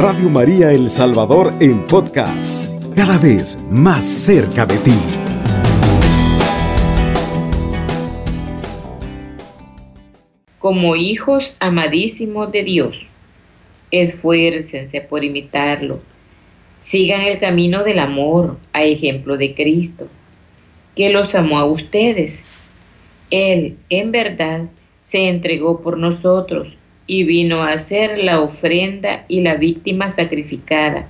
Radio 0.00 0.30
María 0.30 0.70
El 0.70 0.90
Salvador 0.90 1.52
en 1.58 1.84
podcast, 1.84 2.64
cada 2.94 3.18
vez 3.18 3.58
más 3.68 4.06
cerca 4.06 4.64
de 4.64 4.78
ti. 4.78 4.94
Como 10.60 10.94
hijos 10.94 11.52
amadísimos 11.58 12.52
de 12.52 12.62
Dios, 12.62 13.06
esfuércense 13.90 15.00
por 15.00 15.24
imitarlo. 15.24 15.98
Sigan 16.80 17.22
el 17.22 17.40
camino 17.40 17.82
del 17.82 17.98
amor 17.98 18.56
a 18.72 18.84
ejemplo 18.84 19.36
de 19.36 19.56
Cristo, 19.56 20.06
que 20.94 21.10
los 21.10 21.34
amó 21.34 21.58
a 21.58 21.64
ustedes. 21.64 22.38
Él, 23.30 23.76
en 23.90 24.12
verdad, 24.12 24.66
se 25.02 25.28
entregó 25.28 25.80
por 25.80 25.98
nosotros 25.98 26.77
y 27.08 27.24
vino 27.24 27.64
a 27.64 27.76
ser 27.80 28.22
la 28.22 28.40
ofrenda 28.40 29.24
y 29.26 29.40
la 29.40 29.54
víctima 29.54 30.10
sacrificada, 30.10 31.08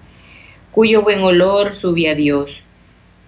cuyo 0.71 1.03
buen 1.03 1.21
olor 1.21 1.75
sube 1.75 2.09
a 2.09 2.15
Dios. 2.15 2.51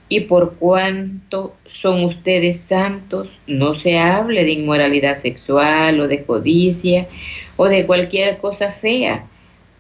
Y 0.09 0.21
por 0.21 0.55
cuanto 0.55 1.55
son 1.67 2.05
ustedes 2.05 2.61
santos, 2.61 3.29
no 3.47 3.75
se 3.75 3.99
hable 3.99 4.45
de 4.45 4.53
inmoralidad 4.53 5.21
sexual 5.21 6.01
o 6.01 6.09
de 6.09 6.23
codicia 6.23 7.07
o 7.57 7.67
de 7.67 7.85
cualquier 7.87 8.39
cosa 8.39 8.71
fea, 8.71 9.27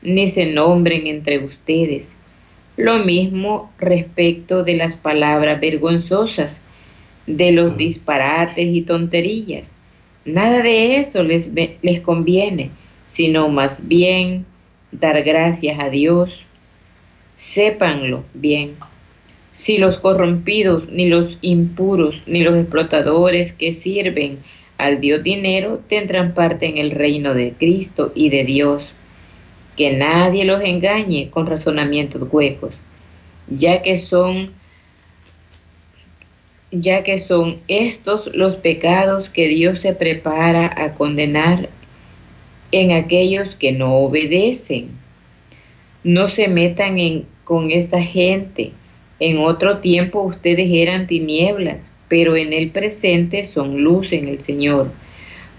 ni 0.02 0.28
se 0.28 0.46
nombren 0.46 1.06
entre 1.06 1.38
ustedes. 1.38 2.09
Lo 2.76 2.98
mismo 2.98 3.72
respecto 3.78 4.64
de 4.64 4.76
las 4.76 4.95
palabras 4.95 5.60
vergonzosas, 5.60 6.56
de 7.26 7.52
los 7.52 7.76
disparates 7.76 8.66
y 8.66 8.82
tonterías. 8.82 9.79
Nada 10.24 10.62
de 10.62 10.97
eso 10.97 11.23
les, 11.23 11.48
les 11.55 12.01
conviene, 12.01 12.70
sino 13.06 13.48
más 13.48 13.88
bien 13.88 14.45
dar 14.93 15.23
gracias 15.23 15.79
a 15.80 15.88
Dios. 15.88 16.45
Sépanlo 17.38 18.24
bien. 18.35 18.77
Si 19.54 19.79
los 19.79 19.99
corrompidos, 19.99 20.90
ni 20.90 21.09
los 21.09 21.38
impuros, 21.40 22.23
ni 22.27 22.43
los 22.43 22.57
explotadores 22.57 23.52
que 23.52 23.73
sirven 23.73 24.38
al 24.79 25.01
Dios 25.01 25.23
dinero 25.23 25.79
tendrán 25.88 26.34
parte 26.34 26.66
en 26.66 26.79
el 26.79 26.90
reino 26.90 27.34
de 27.34 27.52
Cristo 27.52 28.12
y 28.15 28.30
de 28.30 28.45
Dios. 28.45 28.93
Que 29.77 29.93
nadie 29.93 30.45
los 30.45 30.62
engañe 30.62 31.30
con 31.30 31.46
razonamientos 31.46 32.29
huecos, 32.30 32.74
ya 33.49 33.82
que 33.82 33.99
son 33.99 34.52
ya 36.71 37.02
que 37.02 37.18
son 37.18 37.57
estos 37.68 38.35
los 38.35 38.57
pecados 38.57 39.29
que 39.29 39.49
Dios 39.49 39.80
se 39.80 39.93
prepara 39.93 40.73
a 40.77 40.95
condenar 40.95 41.68
en 42.73 42.93
aquellos 42.93 43.57
que 43.57 43.73
no 43.73 43.95
obedecen. 43.96 44.88
No 46.04 46.29
se 46.29 46.49
metan 46.49 46.99
en, 46.99 47.27
con 47.45 47.73
esta 47.73 48.01
gente. 48.01 48.73
En 49.18 49.38
otro 49.38 49.79
tiempo 49.79 50.23
ustedes 50.23 50.71
eran 50.71 51.07
tinieblas, 51.07 51.79
pero 52.09 52.37
en 52.37 52.52
el 52.52 52.71
presente 52.71 53.45
son 53.45 53.82
luz 53.82 54.12
en 54.12 54.29
el 54.29 54.40
Señor. 54.40 54.90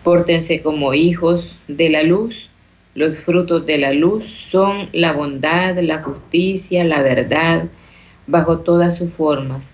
Pórtense 0.03 0.61
como 0.61 0.93
hijos 0.93 1.57
de 1.67 1.89
la 1.89 2.03
luz. 2.03 2.49
Los 2.95 3.17
frutos 3.17 3.65
de 3.65 3.77
la 3.77 3.93
luz 3.93 4.25
son 4.25 4.89
la 4.93 5.13
bondad, 5.13 5.77
la 5.79 6.01
justicia, 6.01 6.83
la 6.83 7.01
verdad, 7.01 7.65
bajo 8.27 8.59
todas 8.59 8.97
sus 8.97 9.11
formas. 9.13 9.70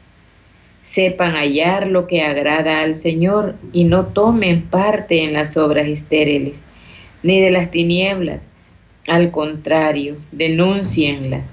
Sepan 0.88 1.36
hallar 1.36 1.88
lo 1.88 2.08
que 2.08 2.22
agrada 2.22 2.80
al 2.80 2.96
Señor 2.96 3.56
y 3.74 3.84
no 3.84 4.06
tomen 4.06 4.62
parte 4.62 5.22
en 5.22 5.34
las 5.34 5.58
obras 5.58 5.86
estériles 5.86 6.54
ni 7.24 7.42
de 7.42 7.52
las 7.52 7.72
tinieblas. 7.72 8.42
Al 9.06 9.32
contrario, 9.32 10.16
denúncienlas. 10.32 11.46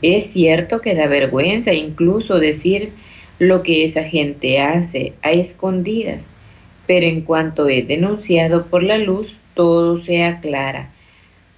Es 0.00 0.32
cierto 0.32 0.80
que 0.80 0.94
da 0.94 1.08
vergüenza 1.08 1.74
incluso 1.74 2.38
decir 2.38 2.92
lo 3.38 3.62
que 3.62 3.84
esa 3.84 4.04
gente 4.04 4.60
hace 4.60 5.12
a 5.20 5.32
escondidas, 5.32 6.22
pero 6.86 7.04
en 7.04 7.20
cuanto 7.20 7.68
es 7.68 7.86
denunciado 7.86 8.64
por 8.64 8.82
la 8.82 8.96
luz, 8.96 9.36
todo 9.52 10.02
se 10.02 10.24
aclara. 10.24 10.88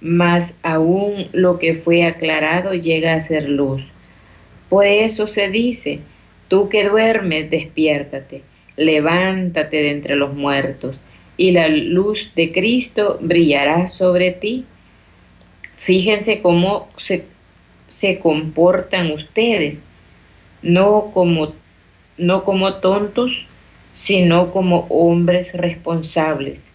Más 0.01 0.57
aún 0.61 1.27
lo 1.31 1.57
que 1.57 1.75
fue 1.75 2.03
aclarado 2.03 2.73
llega 2.73 3.13
a 3.13 3.21
ser 3.21 3.47
luz. 3.47 3.87
Por 4.67 4.85
eso 4.85 5.25
se 5.27 5.47
dice, 5.47 6.01
tú 6.53 6.69
que 6.69 6.87
duermes, 6.87 7.49
despiértate, 7.49 8.43
levántate 8.77 9.77
de 9.77 9.89
entre 9.89 10.15
los 10.15 10.35
muertos 10.35 10.95
y 11.35 11.49
la 11.49 11.67
luz 11.67 12.29
de 12.35 12.51
Cristo 12.51 13.17
brillará 13.19 13.89
sobre 13.89 14.29
ti. 14.29 14.63
Fíjense 15.77 16.43
cómo 16.43 16.89
se, 16.97 17.25
se 17.87 18.19
comportan 18.19 19.09
ustedes, 19.09 19.81
no 20.61 21.09
como, 21.11 21.55
no 22.19 22.43
como 22.43 22.75
tontos, 22.75 23.47
sino 23.95 24.51
como 24.51 24.85
hombres 24.89 25.53
responsables. 25.55 26.69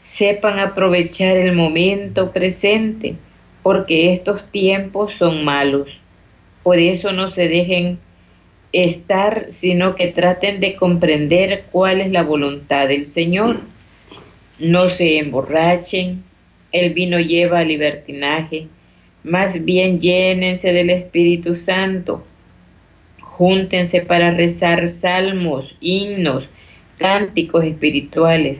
Sepan 0.00 0.60
aprovechar 0.60 1.36
el 1.36 1.56
momento 1.56 2.30
presente, 2.30 3.16
porque 3.64 4.12
estos 4.12 4.48
tiempos 4.52 5.12
son 5.14 5.44
malos. 5.44 5.98
Por 6.62 6.78
eso 6.78 7.10
no 7.10 7.32
se 7.32 7.48
dejen 7.48 7.98
estar, 8.72 9.46
sino 9.50 9.94
que 9.94 10.08
traten 10.08 10.60
de 10.60 10.74
comprender 10.74 11.64
cuál 11.70 12.00
es 12.00 12.10
la 12.10 12.22
voluntad 12.22 12.88
del 12.88 13.06
Señor. 13.06 13.60
No 14.58 14.88
se 14.88 15.18
emborrachen, 15.18 16.22
el 16.72 16.92
vino 16.92 17.18
lleva 17.20 17.64
libertinaje, 17.64 18.68
más 19.24 19.64
bien 19.64 19.98
llénense 19.98 20.72
del 20.72 20.90
Espíritu 20.90 21.54
Santo. 21.54 22.24
Júntense 23.20 24.00
para 24.00 24.30
rezar 24.30 24.88
salmos, 24.88 25.74
himnos, 25.80 26.48
cánticos 26.98 27.64
espirituales. 27.64 28.58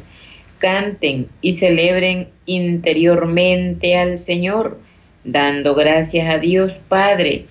Canten 0.58 1.28
y 1.42 1.52
celebren 1.52 2.28
interiormente 2.46 3.96
al 3.96 4.18
Señor, 4.18 4.78
dando 5.24 5.74
gracias 5.74 6.32
a 6.32 6.38
Dios 6.38 6.72
Padre 6.88 7.46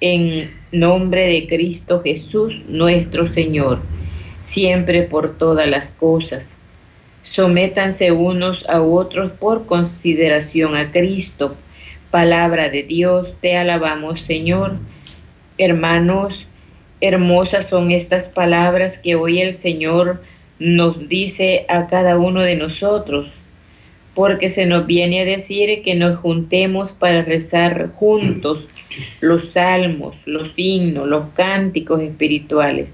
en 0.00 0.54
nombre 0.72 1.26
de 1.26 1.46
Cristo 1.46 2.00
Jesús 2.00 2.62
nuestro 2.68 3.26
Señor, 3.26 3.80
siempre 4.42 5.02
por 5.02 5.36
todas 5.36 5.68
las 5.68 5.88
cosas. 5.88 6.50
Sométanse 7.22 8.12
unos 8.12 8.64
a 8.68 8.80
otros 8.80 9.32
por 9.32 9.66
consideración 9.66 10.76
a 10.76 10.90
Cristo. 10.90 11.56
Palabra 12.10 12.68
de 12.70 12.84
Dios, 12.84 13.34
te 13.40 13.56
alabamos 13.56 14.20
Señor. 14.20 14.76
Hermanos, 15.58 16.46
hermosas 17.00 17.68
son 17.68 17.90
estas 17.90 18.26
palabras 18.26 18.98
que 18.98 19.14
hoy 19.14 19.40
el 19.40 19.52
Señor 19.52 20.22
nos 20.58 21.08
dice 21.08 21.66
a 21.68 21.86
cada 21.86 22.18
uno 22.18 22.40
de 22.40 22.56
nosotros 22.56 23.30
porque 24.14 24.50
se 24.50 24.66
nos 24.66 24.86
viene 24.86 25.20
a 25.20 25.24
decir 25.24 25.82
que 25.82 25.94
nos 25.94 26.18
juntemos 26.18 26.90
para 26.92 27.22
rezar 27.22 27.90
juntos 27.92 28.66
los 29.20 29.50
salmos, 29.50 30.16
los 30.26 30.52
himnos, 30.56 31.06
los 31.06 31.26
cánticos 31.34 32.00
espirituales. 32.02 32.88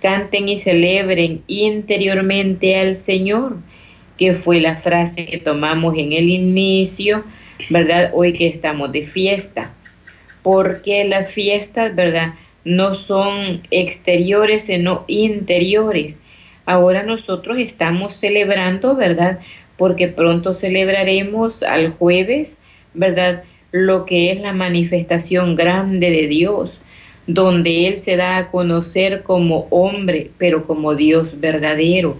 Canten 0.00 0.48
y 0.48 0.58
celebren 0.58 1.42
interiormente 1.46 2.78
al 2.78 2.94
Señor, 2.94 3.56
que 4.16 4.34
fue 4.34 4.60
la 4.60 4.76
frase 4.76 5.26
que 5.26 5.38
tomamos 5.38 5.96
en 5.96 6.12
el 6.12 6.28
inicio, 6.30 7.24
¿verdad? 7.68 8.10
Hoy 8.14 8.32
que 8.32 8.46
estamos 8.46 8.92
de 8.92 9.02
fiesta, 9.02 9.72
porque 10.42 11.04
las 11.04 11.30
fiestas, 11.30 11.94
¿verdad? 11.94 12.34
No 12.64 12.94
son 12.94 13.62
exteriores, 13.70 14.64
sino 14.64 15.04
interiores. 15.06 16.16
Ahora 16.66 17.02
nosotros 17.02 17.58
estamos 17.58 18.14
celebrando, 18.14 18.94
¿verdad? 18.94 19.40
Porque 19.80 20.08
pronto 20.08 20.52
celebraremos 20.52 21.62
al 21.62 21.88
jueves, 21.88 22.58
¿verdad? 22.92 23.44
Lo 23.72 24.04
que 24.04 24.30
es 24.30 24.38
la 24.38 24.52
manifestación 24.52 25.54
grande 25.54 26.10
de 26.10 26.26
Dios, 26.26 26.78
donde 27.26 27.88
Él 27.88 27.98
se 27.98 28.16
da 28.16 28.36
a 28.36 28.50
conocer 28.50 29.22
como 29.22 29.68
hombre, 29.70 30.32
pero 30.36 30.64
como 30.64 30.94
Dios 30.94 31.40
verdadero. 31.40 32.18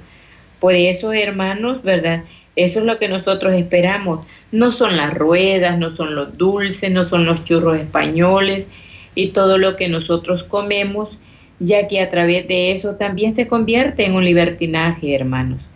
Por 0.59 0.75
eso, 0.75 1.12
hermanos, 1.12 1.83
¿verdad? 1.83 2.25
Eso 2.57 2.79
es 2.79 2.87
lo 2.87 2.99
que 2.99 3.09
nosotros 3.09 3.53
esperamos. 3.53 4.25
No 4.53 4.73
son 4.73 4.97
las 4.97 5.12
ruedas, 5.12 5.79
no 5.79 5.95
son 5.95 6.15
los 6.15 6.39
dulces, 6.39 6.91
no 6.91 7.11
son 7.11 7.27
los 7.27 7.45
churros 7.45 7.77
españoles 7.77 8.69
y 9.15 9.33
todo 9.33 9.59
lo 9.59 9.77
que 9.77 9.87
nosotros 9.91 10.45
comemos, 10.45 11.11
ya 11.59 11.89
que 11.89 12.01
a 12.01 12.09
través 12.09 12.49
de 12.49 12.73
eso 12.73 12.95
también 12.95 13.35
se 13.35 13.47
convierte 13.47 14.07
en 14.07 14.15
un 14.15 14.25
libertinaje, 14.25 15.15
hermanos 15.15 15.70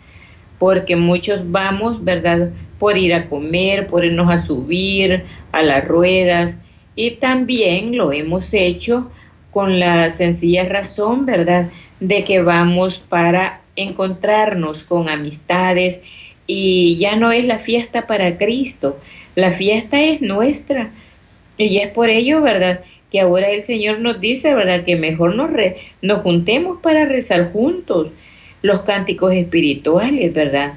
porque 0.59 0.95
muchos 0.95 1.51
vamos, 1.51 2.03
¿verdad? 2.03 2.49
Por 2.79 2.97
ir 2.97 3.13
a 3.13 3.27
comer, 3.27 3.87
por 3.87 4.05
irnos 4.05 4.31
a 4.31 4.37
subir 4.37 5.23
a 5.51 5.61
las 5.61 5.87
ruedas 5.87 6.57
y 6.95 7.11
también 7.11 7.97
lo 7.97 8.11
hemos 8.13 8.53
hecho 8.53 9.11
con 9.51 9.79
la 9.79 10.09
sencilla 10.09 10.65
razón, 10.65 11.25
¿verdad? 11.25 11.69
De 11.99 12.23
que 12.23 12.41
vamos 12.41 12.97
para 12.97 13.61
encontrarnos 13.75 14.83
con 14.83 15.09
amistades 15.09 16.01
y 16.47 16.97
ya 16.97 17.15
no 17.15 17.31
es 17.31 17.45
la 17.45 17.59
fiesta 17.59 18.07
para 18.07 18.37
Cristo, 18.37 18.99
la 19.35 19.51
fiesta 19.51 20.01
es 20.01 20.21
nuestra, 20.21 20.91
Y 21.57 21.77
es 21.77 21.87
por 21.87 22.09
ello, 22.09 22.41
¿verdad? 22.41 22.81
Que 23.11 23.21
ahora 23.21 23.49
el 23.49 23.63
Señor 23.63 23.99
nos 23.99 24.19
dice, 24.19 24.53
¿verdad? 24.53 24.83
Que 24.83 24.97
mejor 24.97 25.35
nos, 25.35 25.49
nos 26.01 26.21
juntemos 26.21 26.79
para 26.81 27.05
rezar 27.05 27.51
juntos 27.51 28.09
los 28.65 28.81
cánticos 28.81 29.33
espirituales, 29.33 30.33
¿verdad? 30.33 30.73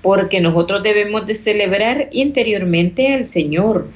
Porque 0.00 0.40
nosotros 0.40 0.82
debemos 0.82 1.26
de 1.26 1.34
celebrar 1.34 2.08
interiormente 2.12 3.12
al 3.12 3.26
Señor. 3.26 3.88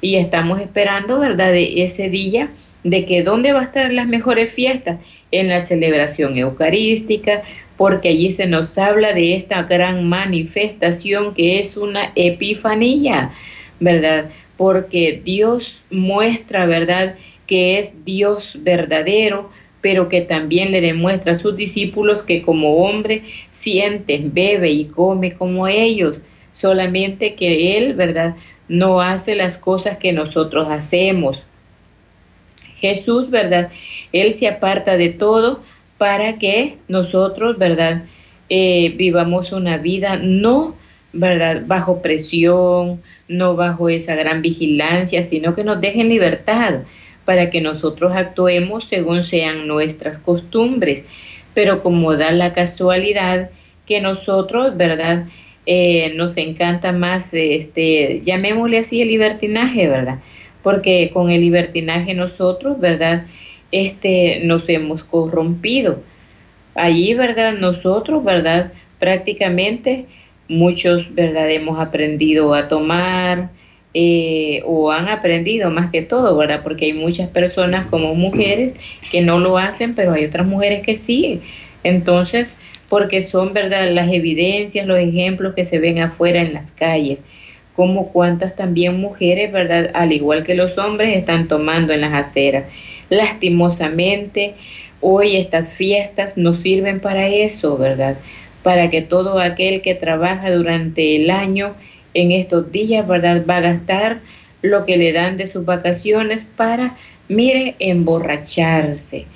Y 0.00 0.16
estamos 0.16 0.60
esperando, 0.60 1.18
¿verdad? 1.18 1.52
De 1.52 1.82
ese 1.82 2.08
día 2.08 2.50
de 2.84 3.06
que 3.06 3.22
dónde 3.22 3.52
va 3.52 3.60
a 3.60 3.64
estar 3.64 3.92
las 3.92 4.06
mejores 4.06 4.52
fiestas 4.52 4.98
en 5.30 5.48
la 5.48 5.60
celebración 5.60 6.38
eucarística, 6.38 7.42
porque 7.76 8.10
allí 8.10 8.30
se 8.30 8.46
nos 8.46 8.76
habla 8.78 9.12
de 9.12 9.34
esta 9.34 9.62
gran 9.64 10.08
manifestación 10.08 11.34
que 11.34 11.58
es 11.58 11.76
una 11.76 12.12
epifanía, 12.14 13.32
¿verdad? 13.80 14.30
Porque 14.56 15.20
Dios 15.24 15.82
muestra, 15.90 16.66
¿verdad? 16.66 17.16
Que 17.46 17.80
es 17.80 18.04
Dios 18.04 18.56
verdadero, 18.60 19.50
pero 19.84 20.08
que 20.08 20.22
también 20.22 20.72
le 20.72 20.80
demuestra 20.80 21.34
a 21.34 21.38
sus 21.38 21.56
discípulos 21.56 22.22
que 22.22 22.40
como 22.40 22.76
hombre 22.76 23.20
siente, 23.52 24.18
bebe 24.24 24.70
y 24.70 24.86
come 24.86 25.32
como 25.32 25.68
ellos, 25.68 26.16
solamente 26.58 27.34
que 27.34 27.76
Él, 27.76 27.92
¿verdad? 27.92 28.34
No 28.66 29.02
hace 29.02 29.34
las 29.34 29.58
cosas 29.58 29.98
que 29.98 30.14
nosotros 30.14 30.68
hacemos. 30.70 31.38
Jesús, 32.78 33.28
¿verdad? 33.28 33.68
Él 34.10 34.32
se 34.32 34.48
aparta 34.48 34.96
de 34.96 35.10
todo 35.10 35.60
para 35.98 36.38
que 36.38 36.78
nosotros, 36.88 37.58
¿verdad? 37.58 38.04
Eh, 38.48 38.94
vivamos 38.96 39.52
una 39.52 39.76
vida 39.76 40.16
no, 40.16 40.76
¿verdad? 41.12 41.64
Bajo 41.66 42.00
presión, 42.00 43.02
no 43.28 43.54
bajo 43.54 43.90
esa 43.90 44.14
gran 44.14 44.40
vigilancia, 44.40 45.24
sino 45.24 45.54
que 45.54 45.62
nos 45.62 45.78
dejen 45.78 46.08
libertad 46.08 46.84
para 47.24 47.50
que 47.50 47.60
nosotros 47.60 48.12
actuemos 48.14 48.84
según 48.88 49.24
sean 49.24 49.66
nuestras 49.66 50.18
costumbres. 50.18 51.04
Pero 51.54 51.80
como 51.80 52.16
da 52.16 52.32
la 52.32 52.52
casualidad 52.52 53.50
que 53.86 54.00
nosotros, 54.00 54.76
¿verdad? 54.76 55.26
Eh, 55.66 56.12
nos 56.16 56.36
encanta 56.36 56.92
más, 56.92 57.32
este, 57.32 58.20
llamémosle 58.24 58.78
así 58.78 59.00
el 59.00 59.08
libertinaje, 59.08 59.88
¿verdad? 59.88 60.18
Porque 60.62 61.10
con 61.12 61.30
el 61.30 61.40
libertinaje 61.40 62.14
nosotros, 62.14 62.78
¿verdad? 62.80 63.24
este, 63.74 64.40
nos 64.44 64.68
hemos 64.68 65.02
corrompido. 65.02 65.98
Allí, 66.76 67.12
¿verdad? 67.14 67.54
Nosotros, 67.54 68.24
¿verdad? 68.24 68.72
Prácticamente 69.00 70.06
muchos, 70.48 71.12
¿verdad? 71.12 71.50
Hemos 71.50 71.80
aprendido 71.80 72.54
a 72.54 72.68
tomar 72.68 73.50
eh, 73.94 74.62
o 74.66 74.90
han 74.90 75.08
aprendido 75.08 75.70
más 75.70 75.90
que 75.90 76.02
todo, 76.02 76.36
¿verdad? 76.36 76.60
Porque 76.62 76.86
hay 76.86 76.92
muchas 76.92 77.28
personas 77.28 77.86
como 77.86 78.14
mujeres 78.14 78.74
que 79.10 79.22
no 79.22 79.38
lo 79.38 79.56
hacen, 79.56 79.94
pero 79.94 80.12
hay 80.12 80.24
otras 80.24 80.46
mujeres 80.46 80.84
que 80.84 80.96
sí. 80.96 81.40
Entonces, 81.84 82.48
porque 82.88 83.22
son, 83.22 83.52
¿verdad? 83.52 83.90
Las 83.90 84.12
evidencias, 84.12 84.86
los 84.86 84.98
ejemplos 84.98 85.54
que 85.54 85.64
se 85.64 85.78
ven 85.78 86.00
afuera 86.00 86.42
en 86.42 86.54
las 86.54 86.70
calles 86.72 87.18
como 87.74 88.12
cuántas 88.12 88.54
también 88.54 89.00
mujeres, 89.00 89.52
¿verdad? 89.52 89.90
Al 89.94 90.12
igual 90.12 90.44
que 90.44 90.54
los 90.54 90.78
hombres, 90.78 91.16
están 91.16 91.48
tomando 91.48 91.92
en 91.92 92.02
las 92.02 92.14
aceras. 92.14 92.64
Lastimosamente, 93.10 94.54
hoy 95.00 95.36
estas 95.36 95.68
fiestas 95.68 96.36
nos 96.36 96.58
sirven 96.58 97.00
para 97.00 97.28
eso, 97.28 97.76
¿verdad? 97.76 98.16
Para 98.62 98.90
que 98.90 99.02
todo 99.02 99.40
aquel 99.40 99.82
que 99.82 99.94
trabaja 99.94 100.50
durante 100.52 101.16
el 101.16 101.30
año 101.30 101.74
en 102.14 102.32
estos 102.32 102.72
días, 102.72 103.06
¿verdad? 103.06 103.44
Va 103.48 103.58
a 103.58 103.62
gastar 103.62 104.18
lo 104.62 104.86
que 104.86 104.96
le 104.96 105.12
dan 105.12 105.36
de 105.36 105.46
sus 105.46 105.64
vacaciones 105.64 106.42
para, 106.56 106.96
mire, 107.28 107.74
emborracharse, 107.78 109.26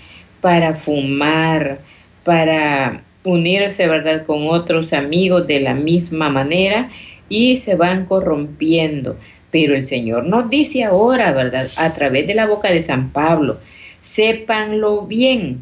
para 0.40 0.74
fumar, 0.74 1.80
para 2.24 3.02
unirse, 3.24 3.86
¿verdad?, 3.86 4.24
con 4.24 4.46
otros 4.48 4.92
amigos 4.92 5.46
de 5.46 5.60
la 5.60 5.74
misma 5.74 6.30
manera 6.30 6.88
y 7.28 7.58
se 7.58 7.74
van 7.74 8.06
corrompiendo. 8.06 9.16
Pero 9.50 9.74
el 9.74 9.84
Señor 9.84 10.24
nos 10.24 10.48
dice 10.48 10.84
ahora, 10.84 11.32
¿verdad? 11.32 11.68
A 11.76 11.92
través 11.94 12.26
de 12.26 12.34
la 12.34 12.46
boca 12.46 12.70
de 12.70 12.82
San 12.82 13.10
Pablo, 13.10 13.58
sépanlo 14.02 15.02
bien, 15.02 15.58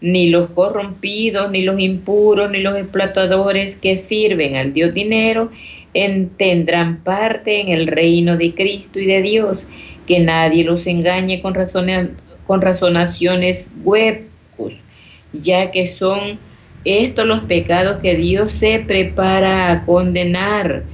ni 0.00 0.30
los 0.30 0.50
corrompidos, 0.50 1.50
ni 1.50 1.62
los 1.62 1.78
impuros, 1.78 2.50
ni 2.50 2.60
los 2.60 2.76
explotadores 2.76 3.74
que 3.76 3.96
sirven 3.96 4.56
al 4.56 4.72
Dios 4.72 4.94
dinero 4.94 5.50
tendrán 5.92 6.98
parte 6.98 7.60
en 7.60 7.68
el 7.68 7.86
reino 7.86 8.36
de 8.36 8.54
Cristo 8.54 8.98
y 8.98 9.06
de 9.06 9.22
Dios, 9.22 9.58
que 10.06 10.20
nadie 10.20 10.64
los 10.64 10.86
engañe 10.86 11.40
con, 11.40 11.54
con 12.46 12.60
razonaciones 12.60 13.66
huecos, 13.82 14.74
ya 15.32 15.70
que 15.70 15.86
son 15.86 16.38
estos 16.84 17.26
los 17.26 17.44
pecados 17.44 18.00
que 18.00 18.14
Dios 18.16 18.52
se 18.52 18.78
prepara 18.80 19.70
a 19.72 19.84
condenar 19.84 20.84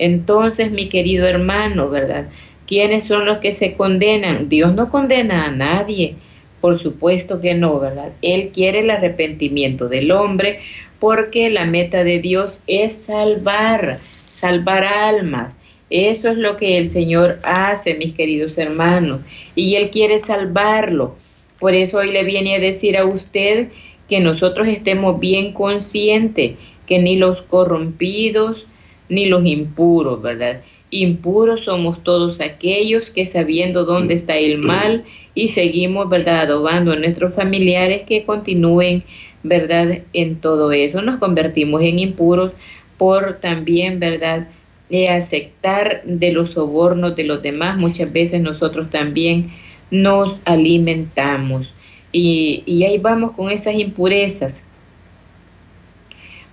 entonces, 0.00 0.72
mi 0.72 0.88
querido 0.88 1.26
hermano, 1.26 1.90
¿verdad? 1.90 2.24
¿Quiénes 2.66 3.06
son 3.06 3.26
los 3.26 3.36
que 3.38 3.52
se 3.52 3.74
condenan? 3.74 4.48
Dios 4.48 4.74
no 4.74 4.88
condena 4.88 5.44
a 5.44 5.50
nadie, 5.50 6.14
por 6.62 6.80
supuesto 6.80 7.38
que 7.38 7.52
no, 7.52 7.78
¿verdad? 7.78 8.08
Él 8.22 8.48
quiere 8.48 8.78
el 8.80 8.88
arrepentimiento 8.88 9.88
del 9.88 10.10
hombre 10.10 10.60
porque 10.98 11.50
la 11.50 11.66
meta 11.66 12.02
de 12.02 12.18
Dios 12.18 12.54
es 12.66 12.94
salvar, 12.94 13.98
salvar 14.30 14.84
almas. 14.84 15.52
Eso 15.90 16.28
es 16.28 16.38
lo 16.38 16.56
que 16.56 16.78
el 16.78 16.88
Señor 16.88 17.40
hace, 17.42 17.94
mis 17.94 18.14
queridos 18.14 18.56
hermanos, 18.56 19.20
y 19.54 19.74
Él 19.74 19.90
quiere 19.90 20.18
salvarlo. 20.18 21.16
Por 21.58 21.74
eso 21.74 21.98
hoy 21.98 22.12
le 22.12 22.24
viene 22.24 22.54
a 22.54 22.60
decir 22.60 22.96
a 22.96 23.04
usted 23.04 23.68
que 24.08 24.20
nosotros 24.20 24.68
estemos 24.68 25.20
bien 25.20 25.52
conscientes 25.52 26.54
que 26.86 26.98
ni 26.98 27.16
los 27.16 27.42
corrompidos, 27.42 28.66
ni 29.08 29.26
los 29.26 29.44
impuros, 29.44 30.22
¿verdad? 30.22 30.62
Impuros 30.90 31.62
somos 31.62 32.02
todos 32.02 32.40
aquellos 32.40 33.10
que 33.10 33.26
sabiendo 33.26 33.84
dónde 33.84 34.14
está 34.14 34.36
el 34.36 34.58
mal 34.58 35.04
y 35.34 35.48
seguimos, 35.48 36.08
¿verdad?, 36.08 36.42
adobando 36.42 36.92
a 36.92 36.96
nuestros 36.96 37.34
familiares 37.34 38.02
que 38.06 38.24
continúen, 38.24 39.04
¿verdad?, 39.42 40.00
en 40.12 40.36
todo 40.36 40.72
eso. 40.72 41.02
Nos 41.02 41.18
convertimos 41.18 41.82
en 41.82 41.98
impuros 41.98 42.52
por 43.00 43.38
también, 43.40 43.98
¿verdad?, 43.98 44.46
de 44.90 45.08
aceptar 45.08 46.02
de 46.04 46.32
los 46.32 46.50
sobornos 46.50 47.16
de 47.16 47.24
los 47.24 47.40
demás. 47.40 47.78
Muchas 47.78 48.12
veces 48.12 48.42
nosotros 48.42 48.90
también 48.90 49.50
nos 49.90 50.38
alimentamos. 50.44 51.72
Y, 52.12 52.62
y 52.66 52.84
ahí 52.84 52.98
vamos 52.98 53.32
con 53.32 53.50
esas 53.50 53.76
impurezas 53.76 54.62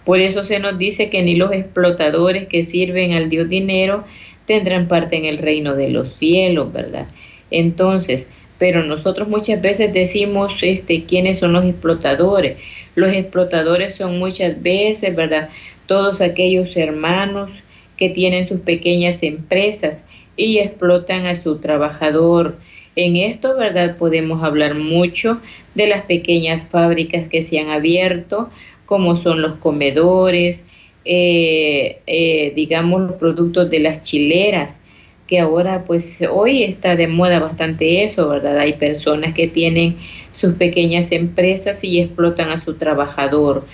por 0.08 0.22
eso 0.22 0.48
se 0.48 0.60
nos 0.60 0.78
dice 0.78 1.10
que 1.10 1.22
ni 1.22 1.36
los 1.36 1.52
explotadores 1.52 2.48
que 2.48 2.64
sirven 2.64 3.12
al 3.12 3.28
Dios 3.28 3.50
dinero 3.50 4.06
tendrán 4.46 4.88
parte 4.88 5.18
en 5.18 5.26
el 5.26 5.38
reino 5.38 5.76
de 5.76 5.90
los 5.90 6.14
cielos, 6.14 6.72
¿verdad? 6.72 7.08
Entonces, 7.52 8.26
pero 8.58 8.86
nosotros 8.86 9.28
muchas 9.28 9.62
veces 9.62 9.92
decimos 9.92 10.54
este 10.62 11.04
quiénes 11.04 11.40
son 11.40 11.52
los 11.52 11.66
explotadores. 11.66 12.56
Los 12.96 13.12
explotadores 13.12 13.96
son 13.96 14.18
muchas 14.18 14.64
veces, 14.64 15.14
¿verdad? 15.14 15.50
Todos 15.88 16.22
aquellos 16.22 16.78
hermanos 16.78 17.50
que 17.98 18.10
tienen 18.10 18.48
sus 18.48 18.60
pequeñas 18.60 19.24
empresas 19.24 20.04
y 20.36 20.60
explotan 20.60 21.26
a 21.26 21.36
su 21.36 21.58
trabajador. 21.58 22.58
En 22.96 23.16
esto, 23.16 23.58
¿verdad? 23.58 23.98
Podemos 23.98 24.44
hablar 24.44 24.76
mucho 24.76 25.40
de 25.76 25.88
las 25.88 26.04
pequeñas 26.04 26.64
fábricas 26.70 27.28
que 27.28 27.44
se 27.44 27.60
han 27.60 27.70
abierto 27.70 28.50
como 28.88 29.18
son 29.18 29.42
los 29.42 29.58
comedores, 29.58 30.64
eh, 31.06 32.00
eh, 32.08 32.54
digamos 32.56 33.02
los 33.02 33.14
productos 33.14 33.70
de 33.70 33.80
las 33.80 34.02
chileras, 34.02 34.80
que 35.28 35.40
ahora 35.40 35.84
pues 35.86 36.18
hoy 36.32 36.64
está 36.64 36.96
de 36.96 37.08
moda 37.08 37.40
bastante 37.40 38.04
eso, 38.04 38.30
¿verdad? 38.30 38.58
Hay 38.58 38.74
personas 38.74 39.34
que 39.34 39.48
tienen 39.48 39.98
sus 40.34 40.54
pequeñas 40.56 41.12
empresas 41.12 41.84
y 41.84 42.00
explotan 42.00 42.50
a 42.50 42.58
su 42.58 42.76
trabajador, 42.76 43.66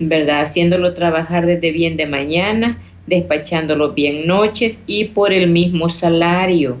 ¿verdad? 0.00 0.40
Haciéndolo 0.42 0.94
trabajar 0.94 1.46
desde 1.46 1.70
bien 1.70 1.96
de 1.96 2.06
mañana, 2.06 2.78
despachándolo 3.06 3.92
bien 3.92 4.26
noches 4.26 4.78
y 4.86 5.04
por 5.04 5.32
el 5.32 5.48
mismo 5.48 5.88
salario. 5.88 6.78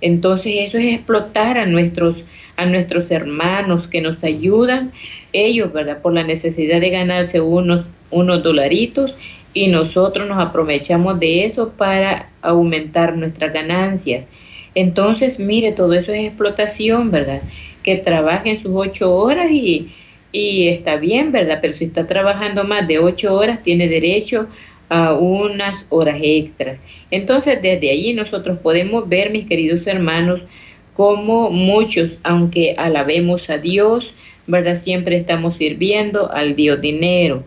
Entonces 0.00 0.54
eso 0.58 0.78
es 0.78 0.94
explotar 0.94 1.58
a 1.58 1.66
nuestros, 1.66 2.18
a 2.56 2.66
nuestros 2.66 3.10
hermanos 3.10 3.88
que 3.88 4.00
nos 4.00 4.22
ayudan 4.22 4.92
ellos, 5.32 5.72
¿verdad? 5.72 6.00
Por 6.02 6.12
la 6.12 6.22
necesidad 6.22 6.80
de 6.80 6.90
ganarse 6.90 7.40
unos, 7.40 7.86
unos 8.10 8.42
dolaritos 8.42 9.14
y 9.54 9.68
nosotros 9.68 10.28
nos 10.28 10.38
aprovechamos 10.38 11.18
de 11.18 11.46
eso 11.46 11.70
para 11.70 12.28
aumentar 12.42 13.16
nuestras 13.16 13.52
ganancias. 13.52 14.24
Entonces, 14.74 15.38
mire, 15.38 15.72
todo 15.72 15.94
eso 15.94 16.12
es 16.12 16.26
explotación, 16.26 17.10
¿verdad? 17.10 17.42
Que 17.82 17.96
trabajen 17.96 18.60
sus 18.60 18.72
ocho 18.74 19.14
horas 19.14 19.50
y, 19.50 19.88
y 20.32 20.68
está 20.68 20.96
bien, 20.96 21.32
¿verdad? 21.32 21.58
Pero 21.60 21.76
si 21.76 21.84
está 21.84 22.06
trabajando 22.06 22.64
más 22.64 22.86
de 22.86 22.98
ocho 22.98 23.34
horas, 23.34 23.62
tiene 23.62 23.88
derecho 23.88 24.48
a 24.88 25.14
unas 25.14 25.86
horas 25.88 26.18
extras. 26.22 26.80
Entonces, 27.10 27.60
desde 27.62 27.90
allí 27.90 28.12
nosotros 28.12 28.58
podemos 28.58 29.08
ver, 29.08 29.30
mis 29.30 29.46
queridos 29.46 29.86
hermanos, 29.86 30.40
como 30.94 31.50
muchos, 31.50 32.12
aunque 32.24 32.74
alabemos 32.76 33.48
a 33.50 33.58
Dios, 33.58 34.12
¿verdad? 34.46 34.76
Siempre 34.76 35.16
estamos 35.16 35.56
sirviendo 35.56 36.32
al 36.32 36.56
Dios 36.56 36.80
dinero. 36.80 37.44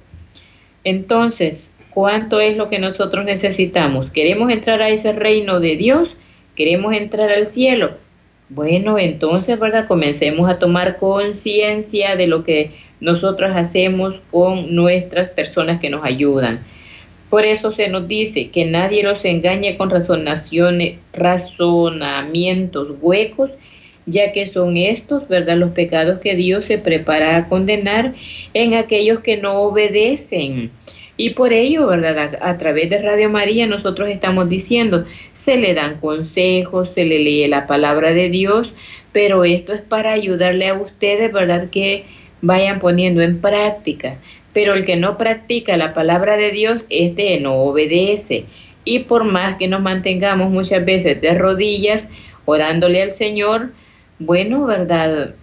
Entonces, 0.84 1.56
¿cuánto 1.90 2.40
es 2.40 2.58
lo 2.58 2.70
que 2.70 2.80
nosotros 2.80 3.26
necesitamos? 3.26 4.10
¿Queremos 4.12 4.52
entrar 4.52 4.82
a 4.82 4.90
ese 4.90 5.12
reino 5.12 5.60
de 5.60 5.76
Dios? 5.76 6.16
¿Queremos 6.56 6.94
entrar 6.94 7.32
al 7.32 7.48
cielo? 7.48 7.98
Bueno, 8.54 9.00
entonces, 9.00 9.58
¿verdad? 9.58 9.88
Comencemos 9.88 10.50
a 10.50 10.60
tomar 10.60 10.98
conciencia 10.98 12.18
de 12.18 12.28
lo 12.28 12.44
que 12.44 12.72
nosotros 13.00 13.50
hacemos 13.56 14.16
con 14.30 14.76
nuestras 14.76 15.30
personas 15.30 15.80
que 15.80 15.90
nos 15.90 16.04
ayudan. 16.04 16.60
Por 17.30 17.46
eso 17.46 17.74
se 17.74 17.88
nos 17.88 18.10
dice 18.10 18.50
que 18.50 18.66
nadie 18.66 19.04
los 19.04 19.24
engañe 19.24 19.78
con 19.78 19.90
razonaciones, 19.90 20.98
razonamientos 21.14 22.90
huecos, 23.00 23.52
ya 24.06 24.34
que 24.34 24.46
son 24.48 24.76
estos, 24.76 25.30
¿verdad?, 25.30 25.56
los 25.56 25.72
pecados 25.72 26.20
que 26.20 26.36
Dios 26.36 26.66
se 26.66 26.78
prepara 26.78 27.38
a 27.38 27.48
condenar 27.48 28.16
en 28.54 28.74
aquellos 28.74 29.22
que 29.22 29.38
no 29.38 29.62
obedecen. 29.62 30.72
Y 31.18 31.32
por 31.32 31.54
ello, 31.54 31.88
¿verdad? 31.88 32.40
A, 32.42 32.58
través 32.58 32.90
de 32.90 33.02
Radio 33.02 33.30
María 33.30 33.68
nosotros 33.68 34.10
estamos 34.10 34.50
diciendo, 34.50 35.06
se 35.34 35.58
le 35.58 35.74
dan 35.74 36.00
consejos, 36.00 36.90
se 36.94 37.06
le 37.06 37.20
lee 37.20 37.48
la 37.48 37.68
palabra 37.68 38.12
de 38.12 38.30
Dios, 38.30 38.74
pero 39.12 39.44
esto 39.44 39.74
es 39.74 39.82
para 39.82 40.14
ayudarle 40.14 40.68
a 40.68 40.74
ustedes, 40.74 41.32
¿verdad? 41.32 41.70
Que 41.70 42.06
vayan 42.42 42.80
poniendo 42.80 43.22
en 43.22 43.40
práctica. 43.40 44.16
Pero 44.54 44.74
el 44.74 44.86
que 44.86 44.96
no 44.96 45.18
practica 45.18 45.78
la 45.78 45.94
palabra 45.94 46.38
de 46.38 46.52
Dios, 46.52 46.82
este 46.90 47.40
no 47.40 47.56
obedece. 47.56 48.46
Y 48.84 49.00
por 49.00 49.24
más 49.24 49.58
que 49.58 49.68
nos 49.68 49.82
mantengamos 49.82 50.50
muchas 50.50 50.84
veces 50.84 51.22
de 51.22 51.34
rodillas, 51.36 52.08
orándole 52.46 53.02
al 53.02 53.12
Señor, 53.12 53.72
bueno, 54.22 54.66
¿verdad? 54.66 55.34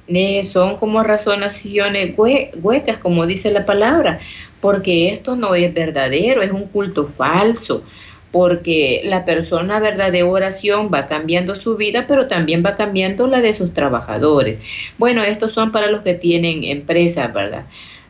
Son 0.53 0.77
como 0.77 1.03
razonaciones 1.03 2.15
huecas, 2.17 2.99
como 2.99 3.27
dice 3.27 3.51
la 3.51 3.67
palabra, 3.67 4.21
porque 4.61 5.09
esto 5.09 5.37
no 5.37 5.55
es 5.55 5.73
verdadero, 5.75 6.43
es 6.43 6.53
un 6.53 6.67
culto 6.67 7.07
falso, 7.07 7.83
porque 8.31 9.03
la 9.05 9.25
persona, 9.25 9.81
¿verdad?, 9.81 10.13
de 10.13 10.23
oración 10.23 10.91
va 10.93 11.07
cambiando 11.07 11.57
su 11.57 11.77
vida, 11.77 12.07
pero 12.07 12.29
también 12.29 12.63
va 12.65 12.75
cambiando 12.75 13.27
la 13.27 13.41
de 13.41 13.55
sus 13.55 13.75
trabajadores. 13.75 14.59
Bueno, 14.99 15.23
estos 15.23 15.53
son 15.53 15.73
para 15.73 15.91
los 15.91 16.03
que 16.03 16.15
tienen 16.15 16.65
empresas, 16.65 17.33
¿verdad? 17.33 17.65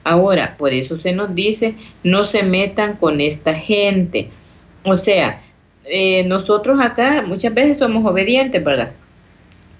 Ahora, 0.04 0.56
por 0.58 0.72
eso 0.72 0.98
se 0.98 1.12
nos 1.12 1.34
dice, 1.34 1.74
no 2.02 2.24
se 2.24 2.42
metan 2.42 2.96
con 2.96 3.20
esta 3.20 3.54
gente. 3.54 4.28
O 4.84 4.96
sea, 4.96 5.42
eh, 5.84 6.24
nosotros 6.24 6.78
acá 6.80 7.22
muchas 7.26 7.54
veces 7.54 7.78
somos 7.78 8.04
obedientes, 8.04 8.62
¿verdad? 8.62 8.92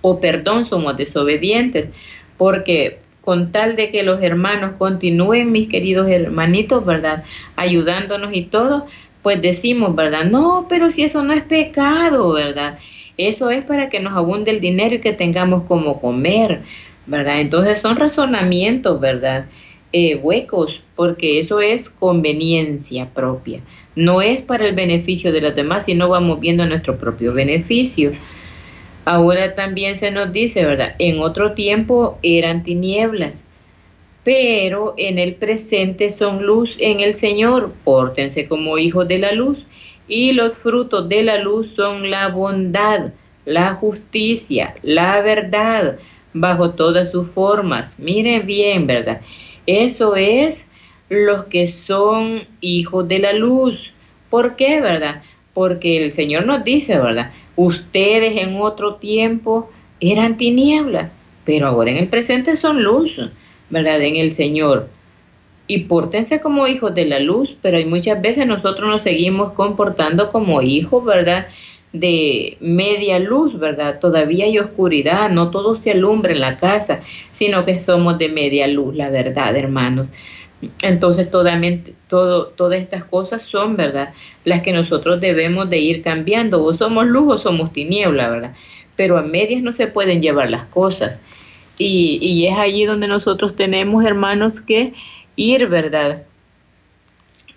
O 0.00 0.21
perdón, 0.21 0.64
somos 0.64 0.97
desobedientes, 0.97 1.88
porque 2.37 2.99
con 3.21 3.52
tal 3.52 3.76
de 3.76 3.90
que 3.90 4.02
los 4.02 4.23
hermanos 4.23 4.75
continúen, 4.78 5.52
mis 5.52 5.69
queridos 5.69 6.09
hermanitos, 6.09 6.87
¿verdad? 6.87 7.25
Ayudándonos 7.57 8.35
y 8.35 8.45
todo, 8.45 8.87
pues 9.23 9.43
decimos, 9.43 9.95
¿verdad? 9.95 10.25
No, 10.25 10.67
pero 10.69 10.90
si 10.90 11.02
eso 11.02 11.23
no 11.23 11.35
es 11.35 11.43
pecado, 11.43 12.33
¿verdad? 12.33 12.78
Eso 13.19 13.50
es 13.50 13.62
para 13.64 13.90
que 13.90 14.00
nos 14.00 14.17
abunde 14.17 14.52
el 14.52 14.61
dinero 14.61 14.95
y 14.95 15.00
que 15.00 15.12
tengamos 15.12 15.64
como 15.64 16.00
comer, 16.00 16.62
¿verdad? 17.07 17.40
Entonces 17.40 17.81
son 17.81 17.97
razonamientos, 17.97 19.00
¿verdad? 19.00 19.47
Eh, 19.93 20.17
huecos, 20.17 20.81
porque 20.95 21.40
eso 21.40 21.61
es 21.61 21.88
conveniencia 21.88 23.09
propia. 23.12 23.61
No 23.97 24.23
es 24.23 24.40
para 24.40 24.67
el 24.67 24.75
beneficio 24.75 25.33
de 25.33 25.40
los 25.40 25.55
demás, 25.57 25.87
sino 25.87 26.09
vamos 26.09 26.40
viendo 26.40 26.64
nuestro 26.64 26.97
propio 26.97 27.35
beneficio. 27.35 28.12
Ahora 29.11 29.55
también 29.55 29.99
se 29.99 30.11
nos 30.11 30.35
dice, 30.35 30.67
¿verdad? 30.67 30.95
En 30.99 31.21
otro 31.21 31.55
tiempo 31.55 32.19
eran 32.23 32.62
tinieblas, 32.62 33.43
pero 34.23 34.93
en 34.99 35.19
el 35.19 35.35
presente 35.35 36.11
son 36.11 36.45
luz 36.45 36.77
en 36.79 37.00
el 37.00 37.15
Señor. 37.15 37.73
Pórtense 37.85 38.47
como 38.47 38.77
hijos 38.77 39.09
de 39.09 39.17
la 39.17 39.33
luz. 39.33 39.65
Y 40.09 40.33
los 40.33 40.59
frutos 40.59 41.09
de 41.09 41.23
la 41.23 41.38
luz 41.38 41.73
son 41.75 42.11
la 42.11 42.29
bondad, 42.29 43.15
la 43.47 43.73
justicia, 43.73 44.75
la 44.83 45.23
verdad, 45.23 45.97
bajo 46.35 46.73
todas 46.73 47.11
sus 47.11 47.29
formas. 47.29 47.99
Miren 47.99 48.45
bien, 48.45 48.87
¿verdad? 48.87 49.23
Eso 49.65 50.17
es 50.17 50.67
los 51.09 51.47
que 51.47 51.67
son 51.67 52.43
hijos 52.61 53.09
de 53.09 53.21
la 53.21 53.33
luz. 53.33 53.91
¿Por 54.29 54.55
qué, 54.57 54.83
verdad? 54.83 55.23
Porque 55.55 55.97
el 56.05 56.12
Señor 56.12 56.45
nos 56.45 56.62
dice, 56.62 56.99
¿verdad? 56.99 57.33
Ustedes 57.59 58.41
en 58.41 58.55
otro 58.61 58.95
tiempo 58.95 59.69
eran 59.99 60.37
tinieblas, 60.37 61.11
pero 61.45 61.67
ahora 61.67 61.91
en 61.91 61.97
el 61.97 62.07
presente 62.07 62.57
son 62.57 62.85
luz, 62.85 63.21
¿verdad? 63.69 64.00
En 64.00 64.15
el 64.15 64.33
Señor. 64.33 64.88
Y 65.67 65.79
pórtense 65.81 66.41
como 66.41 66.69
hijos 66.69 66.95
de 66.95 67.07
la 67.07 67.19
luz, 67.19 67.57
pero 67.61 67.85
muchas 67.85 68.23
veces 68.23 68.47
nosotros 68.47 68.88
nos 68.88 69.03
seguimos 69.03 69.55
comportando 69.55 70.31
como 70.31 70.62
hijos, 70.62 71.05
¿verdad? 71.05 71.49
de 71.93 72.59
media 72.61 73.19
luz, 73.19 73.59
¿verdad? 73.59 73.99
Todavía 73.99 74.45
hay 74.45 74.59
oscuridad, 74.61 75.29
no 75.31 75.50
todo 75.50 75.75
se 75.75 75.91
alumbra 75.91 76.33
en 76.33 76.41
la 76.41 76.59
casa, 76.59 77.00
sino 77.33 77.65
que 77.65 77.83
somos 77.83 78.19
de 78.19 78.29
media 78.29 78.69
luz, 78.69 78.95
la 78.95 79.11
verdad, 79.11 79.57
hermanos. 79.57 80.07
Entonces, 80.83 81.31
todo, 81.31 82.47
todas 82.49 82.81
estas 82.81 83.05
cosas 83.05 83.43
son, 83.43 83.77
¿verdad? 83.77 84.12
Las 84.45 84.62
que 84.62 84.73
nosotros 84.73 85.21
debemos 85.21 85.71
de 85.71 85.79
ir 85.79 86.03
cambiando. 86.03 86.65
O 86.65 86.75
somos 86.75 87.07
luz 87.07 87.35
o 87.35 87.38
somos 87.38 87.73
tiniebla, 87.73 88.29
¿verdad? 88.29 88.55
Pero 88.97 89.19
a 89.19 89.23
medias 89.23 89.62
no 89.62 89.73
se 89.73 89.87
pueden 89.87 90.21
llevar 90.21 90.50
las 90.50 90.67
cosas. 90.67 91.19
Y, 91.79 92.19
y 92.21 92.47
es 92.47 92.57
allí 92.57 92.85
donde 92.85 93.07
nosotros 93.07 93.55
tenemos, 93.55 94.05
hermanos, 94.05 94.61
que 94.61 94.93
ir, 95.37 95.69
¿verdad? 95.69 96.23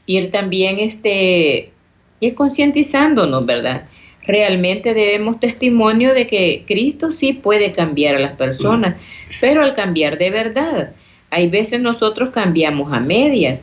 Ir 0.06 0.30
también, 0.30 0.78
este, 0.78 1.72
ir 2.20 2.36
concientizándonos, 2.36 3.46
¿verdad? 3.46 3.86
realmente 4.26 4.94
debemos 4.94 5.40
testimonio 5.40 6.14
de 6.14 6.28
que 6.28 6.64
Cristo 6.68 7.12
sí 7.12 7.34
puede 7.34 7.72
cambiar 7.72 8.16
a 8.16 8.20
las 8.20 8.36
personas, 8.38 8.96
pero 9.40 9.64
al 9.64 9.74
cambiar 9.74 10.18
de 10.18 10.30
verdad. 10.30 10.92
Hay 11.32 11.50
veces 11.50 11.82
nosotros 11.82 12.30
cambiamos 12.30 12.94
a 12.94 13.00
medias 13.00 13.62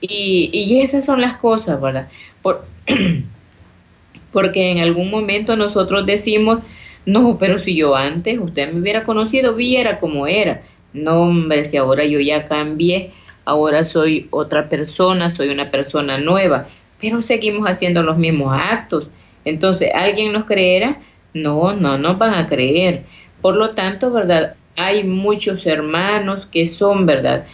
y, 0.00 0.50
y 0.52 0.80
esas 0.80 1.04
son 1.04 1.20
las 1.20 1.36
cosas, 1.36 1.80
¿verdad? 1.80 2.08
Por, 2.42 2.64
porque 4.32 4.70
en 4.70 4.78
algún 4.78 5.10
momento 5.10 5.56
nosotros 5.56 6.06
decimos, 6.06 6.58
no, 7.06 7.38
pero 7.38 7.60
si 7.60 7.76
yo 7.76 7.94
antes 7.94 8.38
usted 8.38 8.72
me 8.72 8.80
hubiera 8.80 9.04
conocido, 9.04 9.54
viera 9.54 10.00
cómo 10.00 10.26
era. 10.26 10.62
No, 10.92 11.22
hombre, 11.22 11.64
si 11.66 11.76
ahora 11.76 12.04
yo 12.04 12.18
ya 12.18 12.46
cambié, 12.46 13.12
ahora 13.44 13.84
soy 13.84 14.26
otra 14.30 14.68
persona, 14.68 15.30
soy 15.30 15.50
una 15.50 15.70
persona 15.70 16.18
nueva, 16.18 16.66
pero 17.00 17.22
seguimos 17.22 17.68
haciendo 17.68 18.02
los 18.02 18.18
mismos 18.18 18.58
actos 18.60 19.06
entonces, 19.44 19.90
¿alguien 19.94 20.32
nos 20.32 20.44
creerá? 20.44 21.00
No, 21.34 21.74
no 21.74 21.98
nos 21.98 22.18
van 22.18 22.34
a 22.34 22.46
creer. 22.46 23.04
Por 23.40 23.56
lo 23.56 23.70
tanto, 23.70 24.10
¿verdad? 24.10 24.56
Hay 24.86 25.04
muchos 25.04 25.66
hermanos 25.66 26.46
que 26.50 26.66
son, 26.66 27.06
¿verdad? 27.06 27.46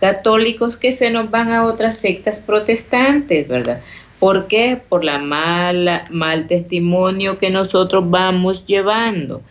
Católicos 0.00 0.76
que 0.76 0.92
se 0.92 1.10
nos 1.10 1.30
van 1.30 1.50
a 1.50 1.64
otras 1.64 1.98
sectas 1.98 2.38
protestantes, 2.38 3.48
¿verdad? 3.48 3.80
¿Por 4.18 4.48
qué? 4.48 4.78
Por 4.88 5.04
la 5.04 5.18
mala, 5.18 6.04
mal 6.10 6.46
testimonio 6.46 7.38
que 7.38 7.50
nosotros 7.50 8.08
vamos 8.08 8.66
llevando. 8.66 9.42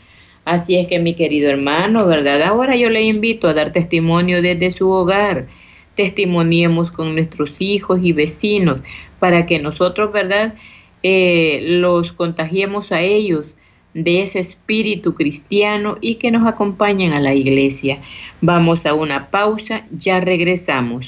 Así 0.46 0.78
es 0.78 0.88
que 0.88 1.00
mi 1.00 1.16
querido 1.16 1.50
hermano, 1.50 2.06
¿verdad? 2.06 2.42
Ahora 2.44 2.76
yo 2.76 2.90
le 2.90 3.02
invito 3.04 3.48
a 3.48 3.54
dar 3.54 3.72
testimonio 3.72 4.42
desde 4.42 4.72
su 4.72 4.90
hogar. 4.90 5.48
Testimoniemos 5.96 6.92
con 6.92 7.14
nuestros 7.14 7.56
hijos 7.60 8.00
y 8.04 8.14
vecinos 8.14 8.80
para 9.20 9.46
que 9.46 9.60
nosotros, 9.60 10.12
¿verdad? 10.12 10.54
Eh, 11.02 11.62
los 11.64 12.14
contagiemos 12.14 12.92
a 12.92 13.02
ellos 13.02 13.48
de 13.94 14.22
ese 14.22 14.40
espíritu 14.40 15.14
cristiano 15.16 15.98
y 16.02 16.16
que 16.16 16.32
nos 16.32 16.48
acompañen 16.48 17.14
a 17.14 17.20
la 17.20 17.34
iglesia. 17.34 18.00
Vamos 18.42 18.86
a 18.86 18.94
una 18.94 19.28
pausa, 19.30 19.86
ya 19.92 20.20
regresamos. 20.20 21.08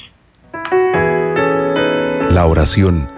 La 2.30 2.46
oración 2.46 3.08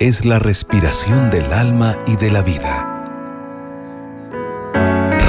es 0.00 0.24
la 0.24 0.38
respiración 0.38 1.30
del 1.30 1.52
alma 1.52 1.96
y 2.06 2.16
de 2.16 2.30
la 2.30 2.42
vida. 2.42 2.94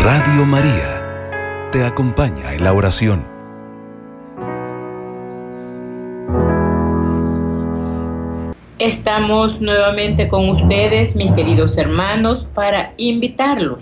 Radio 0.03 0.45
María 0.45 1.69
te 1.71 1.83
acompaña 1.83 2.53
en 2.53 2.63
la 2.63 2.73
oración. 2.73 3.38
Estamos 8.79 9.59
nuevamente 9.59 10.29
con 10.29 10.47
ustedes, 10.47 11.13
mis 11.13 11.33
queridos 11.33 11.77
hermanos, 11.77 12.47
para 12.55 12.93
invitarlos 12.95 13.79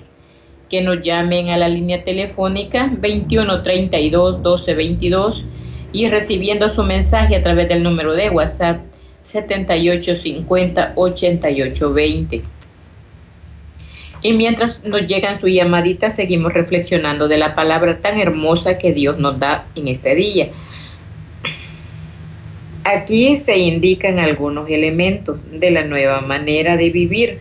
que 0.71 0.81
nos 0.81 1.03
llamen 1.03 1.49
a 1.49 1.57
la 1.57 1.69
línea 1.69 2.03
telefónica 2.03 2.89
2132 2.99 4.37
1222 4.37 5.43
y 5.93 6.07
recibiendo 6.07 6.73
su 6.73 6.81
mensaje 6.81 7.35
a 7.35 7.43
través 7.43 7.69
del 7.69 7.83
número 7.83 8.15
de 8.15 8.31
WhatsApp 8.31 8.79
7850 9.21 10.93
8820. 10.95 12.41
Y 14.23 14.33
mientras 14.33 14.83
nos 14.83 15.05
llegan 15.05 15.39
sus 15.39 15.51
llamaditas, 15.51 16.15
seguimos 16.15 16.53
reflexionando 16.53 17.27
de 17.27 17.37
la 17.37 17.53
palabra 17.53 17.99
tan 17.99 18.17
hermosa 18.17 18.79
que 18.79 18.93
Dios 18.93 19.19
nos 19.19 19.37
da 19.37 19.67
en 19.75 19.89
este 19.89 20.15
día. 20.15 20.47
Aquí 22.87 23.35
se 23.35 23.57
indican 23.57 24.17
algunos 24.17 24.69
elementos 24.69 25.39
de 25.51 25.71
la 25.71 25.83
nueva 25.83 26.21
manera 26.21 26.77
de 26.77 26.89
vivir, 26.89 27.39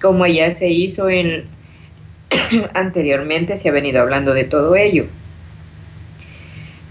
como 0.00 0.26
ya 0.26 0.52
se 0.52 0.70
hizo 0.70 1.10
en 1.10 1.44
anteriormente, 2.72 3.58
se 3.58 3.68
ha 3.68 3.72
venido 3.72 4.00
hablando 4.00 4.32
de 4.32 4.44
todo 4.44 4.74
ello. 4.74 5.04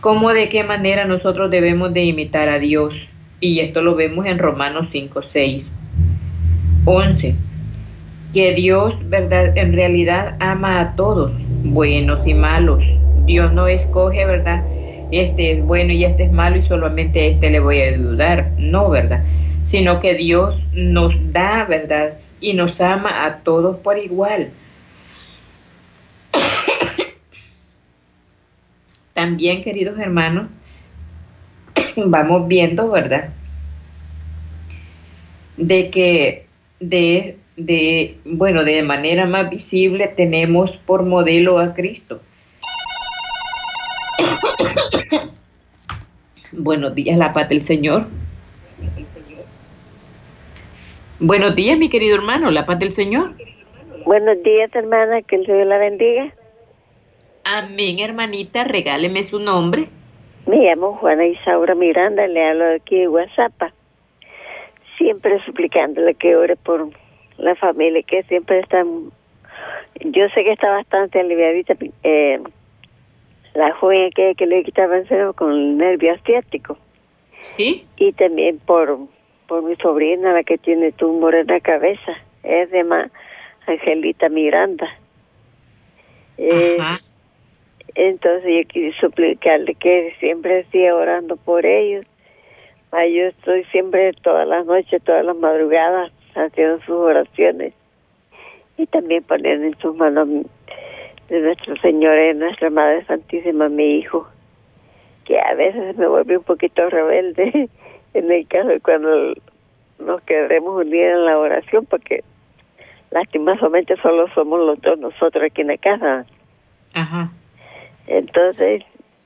Cómo 0.01 0.33
de 0.33 0.49
qué 0.49 0.63
manera 0.63 1.05
nosotros 1.05 1.49
debemos 1.49 1.91
de 1.93 2.03
imitar 2.03 2.47
a 2.47 2.59
Dios. 2.59 2.93
Y 3.39 3.59
esto 3.61 3.81
lo 3.81 3.95
vemos 3.95 4.27
en 4.27 4.37
Romanos 4.37 4.89
5, 4.91 5.23
6, 5.23 5.65
11. 6.85 7.35
Que 8.35 8.53
Dios, 8.53 9.09
verdad, 9.09 9.57
en 9.57 9.73
realidad 9.73 10.37
ama 10.39 10.79
a 10.79 10.95
todos, 10.95 11.33
buenos 11.63 12.27
y 12.27 12.35
malos. 12.35 12.83
Dios 13.25 13.51
no 13.51 13.65
escoge, 13.65 14.27
¿verdad? 14.27 14.63
Este 15.19 15.51
es 15.51 15.63
bueno 15.63 15.91
y 15.91 16.03
este 16.03 16.23
es 16.23 16.31
malo 16.31 16.57
y 16.57 16.61
solamente 16.61 17.27
este 17.27 17.49
le 17.49 17.59
voy 17.59 17.81
a 17.81 17.89
ayudar. 17.89 18.51
No, 18.57 18.89
¿verdad? 18.89 19.23
Sino 19.67 19.99
que 19.99 20.15
Dios 20.15 20.59
nos 20.73 21.13
da, 21.31 21.65
¿verdad? 21.65 22.19
Y 22.39 22.53
nos 22.53 22.79
ama 22.81 23.25
a 23.25 23.43
todos 23.43 23.79
por 23.79 23.97
igual. 23.97 24.49
También, 29.13 29.63
queridos 29.63 29.97
hermanos, 29.99 30.49
vamos 31.95 32.47
viendo, 32.47 32.89
¿verdad? 32.91 33.33
De 35.57 35.89
que 35.89 36.47
de, 36.79 37.37
de, 37.55 38.17
bueno, 38.25 38.63
de 38.63 38.81
manera 38.83 39.27
más 39.27 39.49
visible 39.49 40.07
tenemos 40.07 40.77
por 40.77 41.03
modelo 41.03 41.59
a 41.59 41.73
Cristo 41.73 42.19
Buenos 46.51 46.95
días, 46.95 47.17
la 47.17 47.33
paz 47.33 47.49
del 47.49 47.61
Señor. 47.61 48.05
Buenos 51.19 51.55
días, 51.55 51.77
mi 51.77 51.89
querido 51.89 52.15
hermano, 52.15 52.51
la 52.51 52.65
paz 52.65 52.79
del 52.79 52.91
Señor. 52.91 53.31
Buenos 54.05 54.43
días, 54.43 54.69
hermana, 54.75 55.21
que 55.21 55.37
el 55.37 55.45
Señor 55.45 55.67
la 55.67 55.77
bendiga. 55.77 56.33
Amén, 57.43 57.99
hermanita, 57.99 58.63
regáleme 58.63 59.23
su 59.23 59.39
nombre. 59.39 59.87
Me 60.45 60.57
llamo 60.57 60.93
Juana 60.93 61.25
Isaura 61.25 61.75
Miranda, 61.75 62.27
le 62.27 62.45
hablo 62.45 62.65
de 62.65 62.75
aquí 62.75 62.99
de 62.99 63.07
WhatsApp. 63.07 63.53
Siempre 64.97 65.39
suplicándole 65.45 66.13
que 66.15 66.35
ore 66.35 66.55
por 66.57 66.89
la 67.37 67.55
familia, 67.55 68.03
que 68.03 68.23
siempre 68.23 68.59
está... 68.59 68.83
Yo 70.01 70.27
sé 70.29 70.43
que 70.43 70.51
está 70.51 70.69
bastante 70.69 71.19
aliviadita, 71.19 71.75
eh, 72.03 72.41
la 73.53 73.73
joven 73.73 74.11
que, 74.11 74.35
que 74.35 74.45
le 74.45 74.63
quitaba 74.63 74.97
el 74.97 75.07
cerebro 75.07 75.33
con 75.33 75.51
el 75.51 75.77
nervio 75.77 76.13
asiático. 76.13 76.77
Sí. 77.41 77.85
Y 77.97 78.11
también 78.13 78.59
por, 78.59 78.97
por 79.47 79.63
mi 79.63 79.75
sobrina, 79.75 80.33
la 80.33 80.43
que 80.43 80.57
tiene 80.57 80.91
tumor 80.91 81.35
en 81.35 81.47
la 81.47 81.59
cabeza. 81.59 82.13
Es 82.43 82.71
de 82.71 82.83
más 82.83 83.11
Angelita 83.67 84.29
Miranda. 84.29 84.87
Eh, 86.37 86.77
entonces 87.95 88.49
yo 88.49 88.67
quiero 88.67 88.95
suplicarle 88.99 89.75
que 89.75 90.15
siempre 90.19 90.63
siga 90.65 90.95
orando 90.95 91.37
por 91.37 91.65
ellos. 91.65 92.05
Ah, 92.91 93.05
yo 93.05 93.25
estoy 93.25 93.63
siempre 93.65 94.11
todas 94.21 94.47
las 94.47 94.65
noches, 94.65 95.01
todas 95.03 95.25
las 95.25 95.35
madrugadas 95.35 96.11
haciendo 96.35 96.77
sus 96.79 96.95
oraciones 96.95 97.73
y 98.77 98.85
también 98.87 99.23
poniendo 99.23 99.67
en 99.67 99.77
sus 99.79 99.95
manos 99.95 100.27
de 101.29 101.39
nuestro 101.39 101.75
Señor 101.77 102.17
y 102.17 102.33
nuestra 102.35 102.69
Madre 102.69 103.05
Santísima, 103.05 103.69
mi 103.69 103.99
hijo, 103.99 104.27
que 105.25 105.39
a 105.39 105.53
veces 105.55 105.95
me 105.97 106.07
vuelve 106.07 106.37
un 106.37 106.43
poquito 106.43 106.89
rebelde 106.89 107.69
en 108.13 108.31
el 108.31 108.47
caso 108.47 108.67
de 108.67 108.79
cuando 108.79 109.33
nos 109.99 110.21
queremos 110.23 110.85
unir 110.85 111.01
en 111.01 111.25
la 111.25 111.37
oración, 111.37 111.85
porque 111.85 112.23
lastimosamente 113.11 113.95
solo 114.01 114.27
somos 114.33 114.59
los 114.59 114.81
dos 114.81 114.99
nosotros 114.99 115.43
aquí 115.43 115.61
en 115.61 115.67
la 115.67 115.77
casa. 115.77 116.25
Ajá. 116.93 117.31
Entonces, 118.07 118.83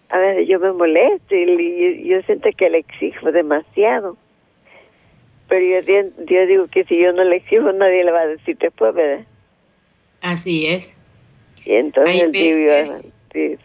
a 0.10 0.18
veces 0.20 0.48
yo 0.48 0.60
me 0.60 0.72
molesto 0.72 1.36
y 1.36 2.08
yo, 2.08 2.22
siento 2.24 2.50
que 2.56 2.70
le 2.70 2.80
exijo 2.80 3.32
demasiado. 3.32 4.18
Pero 5.50 5.82
yo, 5.82 6.10
yo 6.26 6.46
digo 6.46 6.68
que 6.68 6.84
si 6.84 7.00
yo 7.00 7.14
no 7.14 7.24
le 7.24 7.38
exijo, 7.38 7.72
nadie 7.72 8.04
le 8.04 8.12
va 8.12 8.22
a 8.22 8.28
decir 8.28 8.58
después, 8.58 8.94
¿verdad? 8.94 9.26
Así 10.22 10.68
es. 10.68 10.97
Y 11.68 11.76
entonces 11.76 12.22
el 12.22 12.32
tibio 12.32 12.72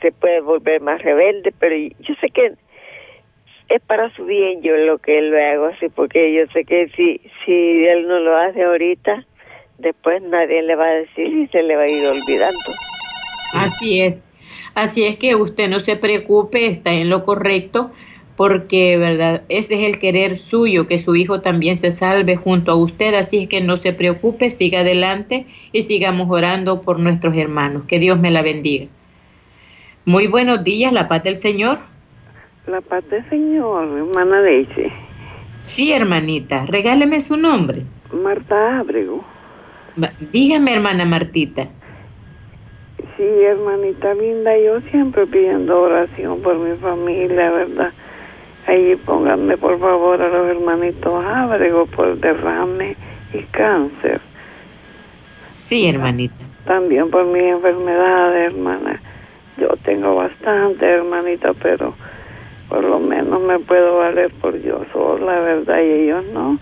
se 0.00 0.12
puede 0.12 0.40
volver 0.40 0.80
más 0.80 1.00
rebelde, 1.02 1.54
pero 1.56 1.76
yo 1.76 2.14
sé 2.20 2.30
que 2.30 2.52
es 3.68 3.80
para 3.82 4.12
su 4.16 4.24
bien 4.24 4.60
yo 4.60 4.76
lo 4.76 4.98
que 4.98 5.18
él 5.18 5.30
lo 5.30 5.38
hago 5.38 5.66
así, 5.66 5.88
porque 5.88 6.34
yo 6.34 6.44
sé 6.52 6.64
que 6.64 6.88
si, 6.96 7.20
si 7.44 7.86
él 7.86 8.08
no 8.08 8.18
lo 8.18 8.36
hace 8.36 8.64
ahorita, 8.64 9.24
después 9.78 10.20
nadie 10.22 10.62
le 10.62 10.74
va 10.74 10.86
a 10.86 10.94
decir 10.94 11.26
y 11.28 11.46
se 11.46 11.62
le 11.62 11.76
va 11.76 11.82
a 11.82 11.92
ir 11.92 12.04
olvidando. 12.04 12.58
Así 13.54 14.00
es. 14.00 14.16
Así 14.74 15.04
es 15.06 15.16
que 15.16 15.36
usted 15.36 15.68
no 15.68 15.78
se 15.78 15.94
preocupe, 15.94 16.66
está 16.66 16.90
en 16.92 17.08
lo 17.08 17.24
correcto 17.24 17.92
porque, 18.42 18.98
¿verdad? 18.98 19.42
Ese 19.48 19.74
es 19.76 19.94
el 19.94 20.00
querer 20.00 20.36
suyo, 20.36 20.88
que 20.88 20.98
su 20.98 21.14
hijo 21.14 21.42
también 21.42 21.78
se 21.78 21.92
salve 21.92 22.34
junto 22.34 22.72
a 22.72 22.74
usted, 22.74 23.14
así 23.14 23.44
es 23.44 23.48
que 23.48 23.60
no 23.60 23.76
se 23.76 23.92
preocupe, 23.92 24.50
siga 24.50 24.80
adelante 24.80 25.46
y 25.70 25.84
sigamos 25.84 26.28
orando 26.28 26.82
por 26.82 26.98
nuestros 26.98 27.36
hermanos. 27.36 27.84
Que 27.84 28.00
Dios 28.00 28.18
me 28.18 28.32
la 28.32 28.42
bendiga. 28.42 28.86
Muy 30.06 30.26
buenos 30.26 30.64
días, 30.64 30.92
la 30.92 31.06
paz 31.06 31.22
del 31.22 31.36
Señor. 31.36 31.78
La 32.66 32.80
paz 32.80 33.08
del 33.10 33.24
Señor, 33.30 33.84
hermana 33.96 34.42
Daisy. 34.42 34.90
Sí, 35.60 35.92
hermanita, 35.92 36.66
regáleme 36.66 37.20
su 37.20 37.36
nombre. 37.36 37.84
Marta 38.12 38.80
Ábrego. 38.80 39.24
Dígame, 40.32 40.72
hermana 40.72 41.04
Martita. 41.04 41.68
Sí, 43.16 43.22
hermanita 43.22 44.14
linda, 44.14 44.58
yo 44.58 44.80
siempre 44.80 45.26
pidiendo 45.26 45.80
oración 45.80 46.40
por 46.40 46.58
mi 46.58 46.76
familia, 46.78 47.52
¿verdad? 47.52 47.92
Ahí 48.66 48.96
pónganme 48.96 49.56
por 49.56 49.78
favor 49.80 50.22
a 50.22 50.28
los 50.28 50.48
hermanitos 50.48 51.24
Ábrego 51.24 51.86
por 51.86 52.18
derrame 52.18 52.96
y 53.32 53.38
cáncer. 53.50 54.20
Sí, 55.50 55.86
hermanita. 55.86 56.34
También 56.64 57.10
por 57.10 57.26
mi 57.26 57.40
enfermedad, 57.40 58.36
hermana. 58.36 59.00
Yo 59.58 59.68
tengo 59.84 60.14
bastante, 60.14 60.86
hermanita, 60.86 61.52
pero 61.54 61.94
por 62.68 62.84
lo 62.84 62.98
menos 63.00 63.42
me 63.42 63.58
puedo 63.58 63.98
valer 63.98 64.30
por 64.30 64.60
yo 64.62 64.84
sola, 64.92 65.40
¿verdad? 65.40 65.80
Y 65.82 65.90
ellos 65.90 66.24
no. 66.32 66.58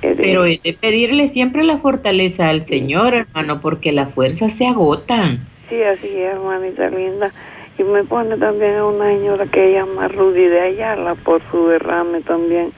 Pero 0.00 0.44
he 0.44 0.60
de 0.62 0.72
pedirle 0.72 1.26
siempre 1.26 1.64
la 1.64 1.78
fortaleza 1.78 2.48
al 2.48 2.62
Señor, 2.62 3.14
hermano, 3.14 3.60
porque 3.60 3.92
las 3.92 4.12
fuerzas 4.14 4.54
se 4.56 4.66
agotan. 4.66 5.38
Sí, 5.68 5.82
así 5.82 6.06
es, 6.06 6.34
hermanita 6.34 6.88
linda. 6.90 7.32
Y 7.78 7.82
me 7.82 8.04
pone 8.04 8.36
también 8.36 8.76
a 8.76 8.84
una 8.84 9.06
señora 9.06 9.46
que 9.46 9.72
llama 9.72 10.08
Rudy 10.08 10.46
de 10.46 10.60
Ayala 10.60 11.14
por 11.16 11.42
su 11.50 11.66
derrame 11.68 12.20
también 12.20 12.72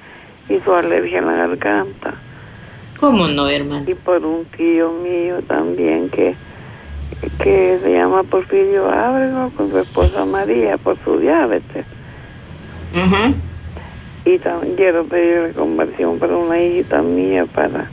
y 0.49 0.59
su 0.61 0.73
alergia 0.73 1.19
en 1.19 1.27
la 1.27 1.33
garganta. 1.33 2.15
¿Cómo 2.99 3.29
no, 3.29 3.49
hermano? 3.49 3.85
Y 3.87 3.95
por 3.95 4.25
un 4.25 4.47
tío 4.47 4.91
mío 4.93 5.43
también 5.47 6.09
que, 6.09 6.35
que 7.43 7.79
se 7.83 7.93
llama 7.93 8.23
Porfirio 8.23 8.91
Ábrego 8.91 9.51
con 9.57 9.71
su 9.71 9.79
esposa 9.79 10.25
María 10.25 10.79
por 10.79 10.97
su 11.05 11.19
diabetes. 11.19 11.85
Y 14.25 14.39
también 14.39 14.77
quiero 14.77 15.05
pedirle 15.05 15.53
conversión 15.53 16.19
para 16.19 16.35
una 16.37 16.61
hijita 16.61 17.03
mía 17.03 17.45
para 17.45 17.91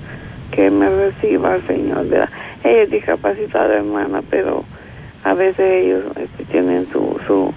que 0.52 0.72
me 0.72 0.90
reciba 0.90 1.56
al 1.56 1.68
Señor. 1.68 2.06
Ella 2.06 2.30
es 2.64 2.90
discapacitada, 2.90 3.76
hermana, 3.76 4.24
pero 4.30 4.64
a 5.24 5.34
veces 5.34 5.86
ellos 5.86 6.04
este, 6.18 6.46
tienen 6.46 6.88
su, 6.92 7.20
su, 7.26 7.54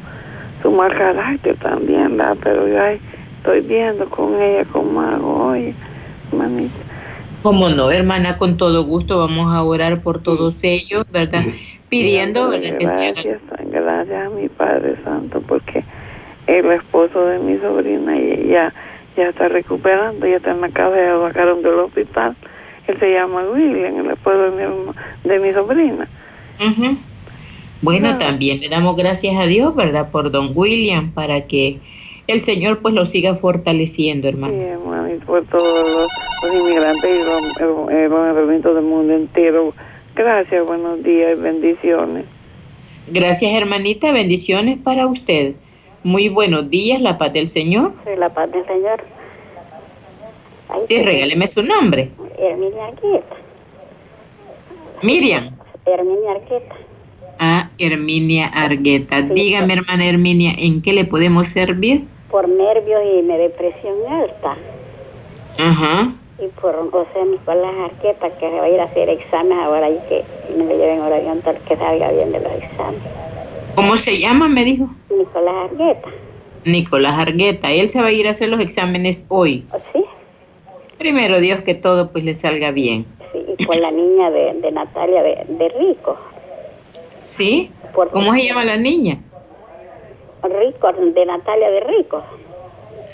su 0.62 0.70
mal 0.70 0.92
carácter 0.92 1.56
también, 1.56 2.16
¿verdad? 2.16 2.36
Pero 2.42 2.68
yo 2.68 2.78
estoy 3.38 3.60
viendo 3.60 4.08
con 4.08 4.40
ella 4.40 4.64
cómo 4.70 5.00
hago 5.00 5.46
hoy, 5.48 5.74
manita. 6.32 6.74
Como 7.42 7.68
no, 7.68 7.90
hermana, 7.90 8.36
con 8.36 8.56
todo 8.56 8.84
gusto 8.84 9.18
vamos 9.18 9.54
a 9.54 9.62
orar 9.62 10.00
por 10.00 10.22
todos 10.22 10.56
ellos, 10.62 11.06
¿verdad? 11.10 11.44
Pidiendo, 11.88 12.48
¿verdad? 12.48 12.76
Gracias, 12.80 13.40
gracias 13.70 14.26
a 14.26 14.30
mi 14.30 14.48
Padre 14.48 14.96
Santo, 15.04 15.40
porque 15.46 15.84
el 16.46 16.66
esposo 16.72 17.24
de 17.26 17.38
mi 17.38 17.58
sobrina 17.58 18.16
y 18.16 18.48
ya, 18.48 18.72
ya 19.16 19.28
está 19.28 19.48
recuperando, 19.48 20.26
ya 20.26 20.36
está 20.36 20.52
en 20.52 20.60
la 20.60 20.68
cabeza, 20.70 21.12
lo 21.12 21.28
sacaron 21.28 21.62
del 21.62 21.74
hospital. 21.74 22.34
Él 22.86 22.98
se 22.98 23.12
llama 23.12 23.42
William, 23.42 23.98
el 23.98 24.10
esposo 24.10 24.50
de 24.50 24.68
mi, 24.68 24.74
de 25.24 25.38
mi 25.40 25.52
sobrina. 25.52 26.08
Bueno, 27.82 28.18
también 28.18 28.60
le 28.60 28.68
damos 28.68 28.96
gracias 28.96 29.36
a 29.36 29.46
Dios, 29.46 29.74
¿verdad? 29.74 30.10
Por 30.10 30.30
don 30.30 30.52
William, 30.54 31.12
para 31.12 31.46
que 31.46 31.78
el 32.26 32.42
Señor 32.42 32.80
pues 32.80 32.94
lo 32.94 33.06
siga 33.06 33.34
fortaleciendo, 33.34 34.28
hermano. 34.28 34.54
Sí, 34.54 34.60
hermano, 34.60 35.14
y 35.14 35.18
por 35.18 35.44
todos 35.44 36.08
los, 36.42 36.52
inmigrantes 36.52 37.18
y 37.18 37.22
los, 37.22 37.90
hermanitos 37.90 38.74
del 38.74 38.84
mundo 38.84 39.14
entero. 39.14 39.72
Gracias, 40.14 40.66
buenos 40.66 41.02
días 41.02 41.38
y 41.38 41.40
bendiciones. 41.40 42.24
Gracias, 43.08 43.52
hermanita, 43.52 44.10
bendiciones 44.10 44.78
para 44.78 45.06
usted. 45.06 45.54
Muy 46.02 46.28
buenos 46.28 46.70
días, 46.70 47.00
la 47.00 47.18
paz 47.18 47.32
del 47.32 47.50
Señor. 47.50 47.92
Sí, 48.04 48.10
la 48.16 48.30
paz 48.30 48.50
del 48.50 48.64
Señor. 48.66 49.02
sí, 50.86 51.02
regáleme 51.02 51.46
su 51.46 51.62
nombre. 51.62 52.10
Herminia 52.38 52.86
Arqueta. 52.86 53.36
Miriam. 55.02 55.56
Herminia 55.84 56.32
Arqueta. 56.32 56.85
Ah, 57.38 57.70
Herminia 57.78 58.46
Argueta. 58.46 59.20
Dígame, 59.20 59.74
hermana 59.74 60.06
Herminia, 60.06 60.52
¿en 60.56 60.80
qué 60.80 60.92
le 60.92 61.04
podemos 61.04 61.48
servir? 61.48 62.04
Por 62.30 62.48
nervios 62.48 63.00
y 63.04 63.26
depresión 63.26 63.94
alta. 64.10 64.56
Ajá. 65.58 66.12
Y 66.38 66.48
por 66.60 66.90
José 66.90 67.24
Nicolás 67.30 67.74
Arqueta, 67.84 68.30
que 68.30 68.50
se 68.50 68.58
va 68.58 68.64
a 68.64 68.68
ir 68.68 68.80
a 68.80 68.84
hacer 68.84 69.08
exámenes 69.08 69.58
ahora 69.58 69.88
y 69.88 69.98
que 70.08 70.22
me 70.56 70.64
lo 70.64 70.76
lleven 70.76 71.00
oración 71.00 71.40
tal 71.42 71.56
que 71.66 71.76
salga 71.76 72.10
bien 72.12 72.32
de 72.32 72.40
los 72.40 72.52
exámenes. 72.52 73.02
¿Cómo 73.74 73.96
se 73.96 74.18
llama, 74.18 74.48
me 74.48 74.64
dijo? 74.64 74.88
Nicolás 75.10 75.70
Argueta. 75.70 76.08
Nicolás 76.64 77.18
Argueta. 77.18 77.70
Él 77.70 77.90
se 77.90 78.00
va 78.00 78.08
a 78.08 78.12
ir 78.12 78.26
a 78.28 78.32
hacer 78.32 78.48
los 78.48 78.60
exámenes 78.60 79.24
hoy. 79.28 79.64
Sí. 79.92 80.04
Primero 80.98 81.40
Dios 81.40 81.62
que 81.62 81.74
todo 81.74 82.10
pues 82.10 82.24
le 82.24 82.34
salga 82.34 82.70
bien. 82.70 83.06
Sí, 83.32 83.38
y 83.58 83.64
por 83.66 83.76
la 83.76 83.90
niña 83.90 84.30
de, 84.30 84.54
de 84.60 84.72
Natalia 84.72 85.22
de, 85.22 85.44
de 85.48 85.68
Rico. 85.68 86.16
¿Sí? 87.26 87.72
¿Cómo 87.92 88.32
se 88.34 88.44
llama 88.44 88.64
la 88.64 88.76
niña? 88.76 89.18
Rico, 90.44 90.92
de 90.92 91.26
Natalia 91.26 91.70
de 91.70 91.80
Rico. 91.80 92.22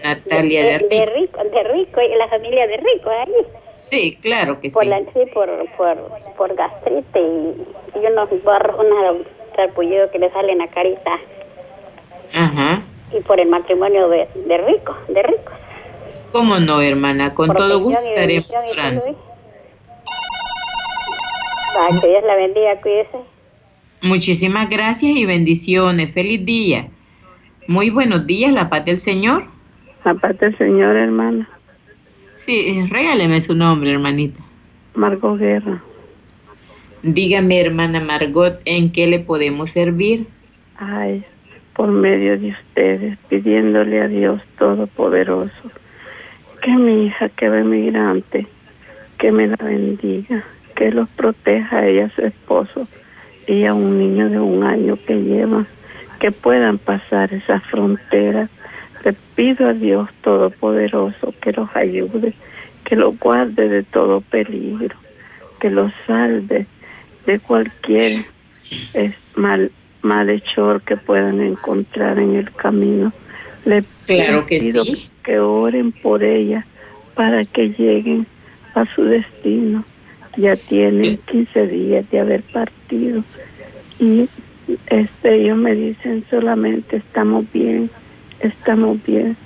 Natalia 0.04 0.64
de, 0.64 0.78
Rico. 0.78 0.88
De 0.90 1.06
Rico, 1.06 1.44
de 1.44 1.62
Rico, 1.62 2.00
y 2.02 2.14
la 2.16 2.28
familia 2.28 2.66
de 2.66 2.76
Rico, 2.76 3.08
ahí. 3.08 3.32
Sí, 3.76 4.18
claro 4.20 4.60
que 4.60 4.70
por 4.70 4.82
sí. 4.84 4.88
La, 4.90 4.98
sí, 4.98 5.26
por, 5.32 5.48
por, 5.76 5.96
por 6.36 6.54
gastrite 6.54 7.20
y, 7.20 7.64
y 7.98 8.06
unos 8.06 8.28
barros, 8.44 8.76
unos 8.78 9.26
sarpullidos 9.56 10.10
que 10.10 10.18
le 10.18 10.30
salen 10.30 10.60
a 10.60 10.68
carita. 10.68 11.18
Ajá. 12.34 12.82
Y 13.16 13.20
por 13.20 13.40
el 13.40 13.48
matrimonio 13.48 14.08
de, 14.08 14.28
de 14.34 14.58
Rico, 14.58 14.94
de 15.08 15.22
Rico. 15.22 15.52
¿Cómo 16.32 16.58
no, 16.58 16.82
hermana? 16.82 17.34
Con 17.34 17.52
todo 17.54 17.80
gusto 17.80 18.00
estaremos 18.00 18.46
orando. 18.70 19.04
que 22.00 22.08
Dios 22.08 22.24
la 22.24 22.36
bendiga, 22.36 22.80
cuídese. 22.80 23.32
Muchísimas 24.02 24.68
gracias 24.68 25.16
y 25.16 25.24
bendiciones. 25.24 26.12
Feliz 26.12 26.44
día. 26.44 26.88
Muy 27.68 27.90
buenos 27.90 28.26
días, 28.26 28.52
la 28.52 28.68
paz 28.68 28.84
del 28.84 28.98
Señor. 28.98 29.44
La 30.04 30.14
paz 30.14 30.36
del 30.40 30.58
Señor, 30.58 30.96
hermana. 30.96 31.48
Sí, 32.44 32.84
regáleme 32.90 33.40
su 33.40 33.54
nombre, 33.54 33.92
hermanita. 33.92 34.42
Margot 34.96 35.38
Guerra. 35.38 35.80
Dígame, 37.04 37.60
hermana 37.60 38.00
Margot, 38.00 38.60
¿en 38.64 38.90
qué 38.90 39.06
le 39.06 39.20
podemos 39.20 39.70
servir? 39.70 40.26
Ay, 40.76 41.24
por 41.72 41.88
medio 41.88 42.36
de 42.36 42.50
ustedes, 42.50 43.16
pidiéndole 43.28 44.00
a 44.00 44.08
Dios 44.08 44.42
Todopoderoso 44.58 45.70
que 46.60 46.70
mi 46.72 47.06
hija 47.06 47.28
que 47.28 47.48
va 47.48 47.60
emigrante, 47.60 48.46
que 49.18 49.30
me 49.30 49.46
la 49.46 49.56
bendiga, 49.56 50.44
que 50.74 50.90
los 50.90 51.08
proteja 51.08 51.78
a 51.78 51.86
ella, 51.86 52.06
a 52.06 52.10
su 52.10 52.22
esposo 52.22 52.88
y 53.46 53.64
a 53.64 53.74
un 53.74 53.98
niño 53.98 54.28
de 54.28 54.38
un 54.38 54.64
año 54.64 54.98
que 55.06 55.22
lleva, 55.22 55.64
que 56.20 56.30
puedan 56.30 56.78
pasar 56.78 57.32
esa 57.34 57.60
frontera. 57.60 58.48
Le 59.04 59.12
pido 59.34 59.68
a 59.68 59.72
Dios 59.72 60.08
Todopoderoso 60.22 61.34
que 61.40 61.52
los 61.52 61.74
ayude, 61.74 62.34
que 62.84 62.96
los 62.96 63.18
guarde 63.18 63.68
de 63.68 63.82
todo 63.82 64.20
peligro, 64.20 64.96
que 65.60 65.70
los 65.70 65.92
salve 66.06 66.66
de 67.26 67.38
cualquier 67.40 68.24
mal, 69.34 69.70
malhechor 70.02 70.82
que 70.82 70.96
puedan 70.96 71.40
encontrar 71.40 72.18
en 72.18 72.36
el 72.36 72.52
camino. 72.52 73.12
Le 73.64 73.84
claro 74.06 74.46
que 74.46 74.58
pido 74.58 74.84
sí. 74.84 75.08
que 75.24 75.38
oren 75.38 75.92
por 75.92 76.22
ella 76.22 76.66
para 77.14 77.44
que 77.44 77.70
lleguen 77.70 78.26
a 78.74 78.86
su 78.86 79.04
destino 79.04 79.84
ya 80.36 80.56
tienen 80.56 81.18
15 81.18 81.66
días 81.66 82.10
de 82.10 82.20
haber 82.20 82.42
partido. 82.42 83.22
Y 83.98 84.28
este 84.86 85.34
ellos 85.34 85.56
me 85.56 85.74
dicen 85.74 86.24
solamente 86.30 86.96
estamos 86.96 87.50
bien, 87.52 87.90
estamos 88.40 89.04
bien, 89.04 89.36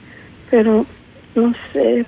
pero 0.51 0.87
no 1.35 1.55
sé 1.73 2.05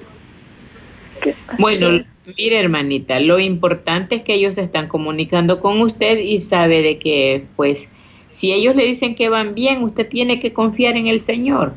qué 1.23 1.35
Bueno, 1.59 2.05
mire 2.37 2.61
hermanita, 2.61 3.21
lo 3.21 3.39
importante 3.39 4.17
es 4.17 4.23
que 4.23 4.35
ellos 4.35 4.59
están 4.59 4.89
comunicando 4.89 5.59
con 5.61 5.81
usted 5.81 6.19
y 6.19 6.39
sabe 6.39 6.83
de 6.83 6.99
que 6.99 7.45
pues 7.57 7.89
si 8.31 8.53
ellos 8.53 8.77
le 8.77 8.85
dicen 8.85 9.15
que 9.15 9.29
van 9.29 9.55
bien, 9.55 9.83
usted 9.83 10.09
tiene 10.09 10.39
que 10.39 10.53
confiar 10.53 10.97
en 10.97 11.07
el 11.09 11.21
Señor, 11.21 11.73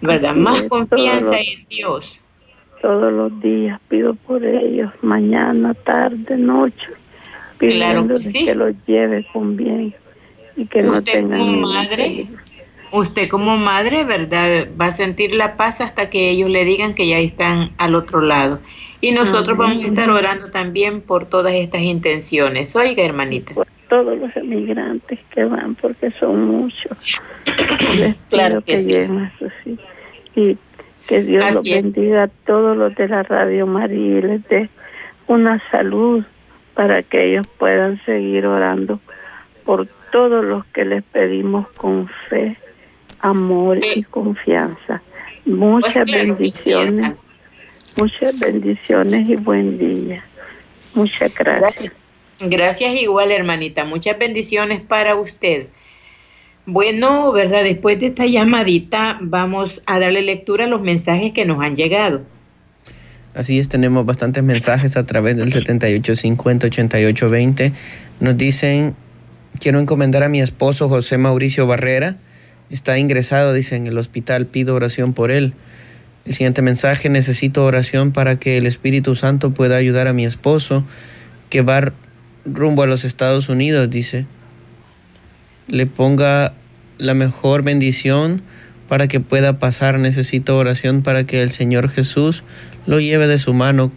¿verdad? 0.00 0.34
Más 0.34 0.64
confianza 0.64 1.38
en 1.38 1.66
Dios. 1.68 2.16
Todos 2.80 3.12
los 3.12 3.40
días 3.40 3.80
pido 3.88 4.14
por 4.14 4.44
ellos, 4.44 4.90
mañana, 5.02 5.74
tarde, 5.74 6.36
noche, 6.36 6.88
Claro 7.58 8.06
que 8.08 8.22
sí. 8.22 8.44
que 8.46 8.54
los 8.54 8.74
lleve 8.86 9.26
con 9.32 9.56
bien 9.56 9.94
y 10.56 10.64
que 10.66 10.82
no 10.82 11.02
tengan 11.02 11.38
como 11.38 11.68
madre, 11.68 12.26
usted 12.90 13.28
como 13.28 13.56
madre, 13.58 14.04
¿verdad? 14.04 14.66
Va 14.80 14.86
a 14.86 14.92
sentir 14.92 15.34
la 15.34 15.56
paz 15.56 15.80
hasta 15.82 16.08
que 16.08 16.30
ellos 16.30 16.48
le 16.48 16.64
digan 16.64 16.94
que 16.94 17.06
ya 17.06 17.18
están 17.18 17.70
al 17.78 17.94
otro 17.94 18.20
lado. 18.22 18.60
Y 19.02 19.12
nosotros 19.12 19.58
Amén. 19.58 19.58
vamos 19.58 19.84
a 19.84 19.88
estar 19.88 20.10
orando 20.10 20.50
también 20.50 21.00
por 21.02 21.26
todas 21.26 21.52
estas 21.54 21.82
intenciones. 21.82 22.74
Oiga, 22.76 23.02
hermanita. 23.02 23.54
por 23.54 23.66
todos 23.88 24.18
los 24.18 24.34
emigrantes 24.36 25.18
que 25.34 25.44
van, 25.44 25.74
porque 25.74 26.10
son 26.12 26.44
muchos. 26.46 27.20
Les 27.98 28.14
Claro 28.30 28.62
que 28.62 28.78
sí. 28.78 28.92
lleguen 28.92 29.18
a 29.18 29.32
sus 29.38 29.52
hijos. 29.66 29.84
Y 30.36 30.56
que 31.10 31.22
Dios 31.22 31.44
los 31.44 31.66
es. 31.66 31.72
bendiga 31.72 32.22
a 32.22 32.28
todos 32.28 32.76
los 32.76 32.94
de 32.94 33.08
la 33.08 33.24
Radio 33.24 33.66
María 33.66 34.18
y 34.18 34.22
les 34.22 34.48
dé 34.48 34.68
una 35.26 35.60
salud 35.70 36.24
para 36.74 37.02
que 37.02 37.32
ellos 37.32 37.46
puedan 37.58 38.00
seguir 38.04 38.46
orando 38.46 39.00
por 39.64 39.86
todos 40.12 40.44
los 40.44 40.64
que 40.66 40.84
les 40.84 41.02
pedimos 41.02 41.68
con 41.70 42.08
fe, 42.28 42.56
amor 43.20 43.80
Sí. 43.80 43.88
y 43.96 44.02
confianza. 44.04 45.02
Pues 45.44 45.56
Muchas 45.56 46.04
claro 46.04 46.36
bendiciones, 46.36 47.14
muchas 47.96 48.38
bendiciones 48.38 49.28
y 49.28 49.36
buen 49.36 49.78
día. 49.78 50.22
Muchas 50.94 51.34
gracias. 51.34 51.60
Gracias. 51.60 51.96
Gracias 52.40 52.94
igual, 52.94 53.32
hermanita. 53.32 53.84
Muchas 53.84 54.16
bendiciones 54.18 54.80
para 54.80 55.16
usted. 55.16 55.66
Bueno, 56.72 57.32
¿verdad? 57.32 57.64
Después 57.64 57.98
de 57.98 58.06
esta 58.06 58.26
llamadita 58.26 59.18
vamos 59.20 59.82
a 59.86 59.98
darle 59.98 60.22
lectura 60.22 60.66
a 60.66 60.68
los 60.68 60.80
mensajes 60.80 61.32
que 61.32 61.44
nos 61.44 61.60
han 61.60 61.74
llegado. 61.74 62.22
Así 63.34 63.58
es, 63.58 63.68
tenemos 63.68 64.06
bastantes 64.06 64.44
mensajes 64.44 64.96
a 64.96 65.04
través 65.04 65.36
del 65.36 65.52
7850-8820. 65.52 67.72
Nos 68.20 68.36
dicen, 68.36 68.94
quiero 69.58 69.80
encomendar 69.80 70.22
a 70.22 70.28
mi 70.28 70.40
esposo 70.40 70.88
José 70.88 71.18
Mauricio 71.18 71.66
Barrera. 71.66 72.18
Está 72.70 72.98
ingresado, 72.98 73.52
dice, 73.52 73.74
en 73.74 73.88
el 73.88 73.98
hospital. 73.98 74.46
Pido 74.46 74.76
oración 74.76 75.12
por 75.12 75.32
él. 75.32 75.54
El 76.24 76.34
siguiente 76.34 76.62
mensaje, 76.62 77.08
necesito 77.08 77.64
oración 77.64 78.12
para 78.12 78.36
que 78.36 78.58
el 78.58 78.66
Espíritu 78.66 79.16
Santo 79.16 79.52
pueda 79.52 79.76
ayudar 79.76 80.06
a 80.06 80.12
mi 80.12 80.24
esposo 80.24 80.84
que 81.48 81.62
va 81.62 81.92
rumbo 82.44 82.84
a 82.84 82.86
los 82.86 83.04
Estados 83.04 83.48
Unidos, 83.48 83.90
dice. 83.90 84.26
Le 85.66 85.86
ponga 85.86 86.54
la 87.00 87.14
mejor 87.14 87.62
bendición 87.62 88.42
para 88.88 89.08
que 89.08 89.20
pueda 89.20 89.58
pasar. 89.58 89.98
Necesito 89.98 90.56
oración 90.56 91.02
para 91.02 91.24
que 91.24 91.42
el 91.42 91.50
Señor 91.50 91.88
Jesús 91.88 92.44
lo 92.86 93.00
lleve 93.00 93.26
de 93.26 93.38
su 93.38 93.54
mano 93.54 93.92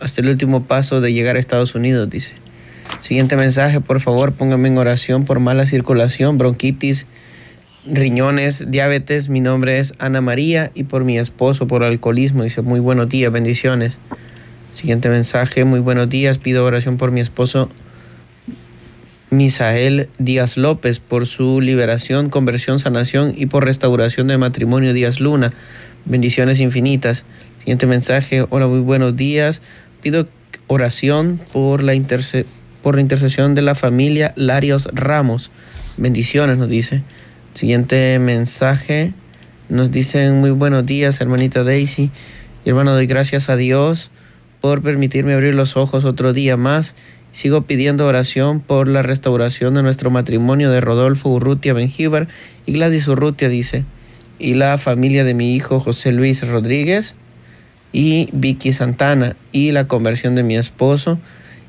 hasta 0.00 0.20
el 0.20 0.28
último 0.28 0.64
paso 0.64 1.00
de 1.00 1.12
llegar 1.12 1.36
a 1.36 1.38
Estados 1.38 1.74
Unidos, 1.74 2.08
dice. 2.10 2.34
Siguiente 3.00 3.36
mensaje, 3.36 3.80
por 3.80 4.00
favor, 4.00 4.32
póngame 4.32 4.68
en 4.68 4.78
oración 4.78 5.24
por 5.24 5.40
mala 5.40 5.66
circulación, 5.66 6.38
bronquitis, 6.38 7.06
riñones, 7.86 8.64
diabetes. 8.68 9.28
Mi 9.28 9.40
nombre 9.40 9.78
es 9.78 9.94
Ana 9.98 10.20
María 10.20 10.70
y 10.74 10.84
por 10.84 11.04
mi 11.04 11.18
esposo 11.18 11.66
por 11.66 11.84
alcoholismo. 11.84 12.42
Dice, 12.42 12.62
muy 12.62 12.80
buenos 12.80 13.08
días, 13.08 13.32
bendiciones. 13.32 13.98
Siguiente 14.72 15.08
mensaje, 15.08 15.64
muy 15.64 15.80
buenos 15.80 16.08
días, 16.08 16.38
pido 16.38 16.64
oración 16.64 16.96
por 16.96 17.10
mi 17.10 17.20
esposo 17.20 17.70
Misael 19.36 20.08
Díaz 20.18 20.56
López 20.56 21.00
por 21.00 21.26
su 21.26 21.60
liberación, 21.60 22.30
conversión, 22.30 22.78
sanación 22.78 23.34
y 23.36 23.46
por 23.46 23.64
restauración 23.64 24.28
de 24.28 24.38
matrimonio 24.38 24.92
Díaz 24.92 25.20
Luna. 25.20 25.52
Bendiciones 26.04 26.60
infinitas. 26.60 27.24
Siguiente 27.58 27.86
mensaje, 27.86 28.46
hola, 28.48 28.66
muy 28.66 28.80
buenos 28.80 29.16
días. 29.16 29.62
Pido 30.00 30.28
oración 30.66 31.40
por 31.52 31.82
la, 31.82 31.94
interce 31.94 32.46
por 32.82 32.94
la 32.94 33.00
intercesión 33.00 33.54
de 33.54 33.62
la 33.62 33.74
familia 33.74 34.32
Larios 34.36 34.88
Ramos. 34.92 35.50
Bendiciones, 35.96 36.58
nos 36.58 36.68
dice. 36.68 37.02
Siguiente 37.54 38.18
mensaje. 38.18 39.12
Nos 39.68 39.90
dicen 39.90 40.40
muy 40.40 40.50
buenos 40.50 40.84
días, 40.86 41.20
hermanita 41.20 41.64
Daisy. 41.64 42.10
Y 42.64 42.68
hermano, 42.68 42.92
doy 42.92 43.06
gracias 43.06 43.48
a 43.48 43.56
Dios 43.56 44.10
por 44.60 44.82
permitirme 44.82 45.34
abrir 45.34 45.54
los 45.54 45.76
ojos 45.76 46.04
otro 46.04 46.32
día 46.32 46.56
más. 46.56 46.94
Sigo 47.34 47.62
pidiendo 47.62 48.06
oración 48.06 48.60
por 48.60 48.86
la 48.86 49.02
restauración 49.02 49.74
de 49.74 49.82
nuestro 49.82 50.08
matrimonio 50.08 50.70
de 50.70 50.80
Rodolfo 50.80 51.30
Urrutia 51.30 51.72
Benjíbar 51.72 52.28
y 52.64 52.74
Gladys 52.74 53.08
Urrutia, 53.08 53.48
dice, 53.48 53.84
y 54.38 54.54
la 54.54 54.78
familia 54.78 55.24
de 55.24 55.34
mi 55.34 55.52
hijo 55.52 55.80
José 55.80 56.12
Luis 56.12 56.48
Rodríguez 56.48 57.16
y 57.92 58.28
Vicky 58.30 58.70
Santana 58.70 59.34
y 59.50 59.72
la 59.72 59.88
conversión 59.88 60.36
de 60.36 60.44
mi 60.44 60.56
esposo 60.56 61.18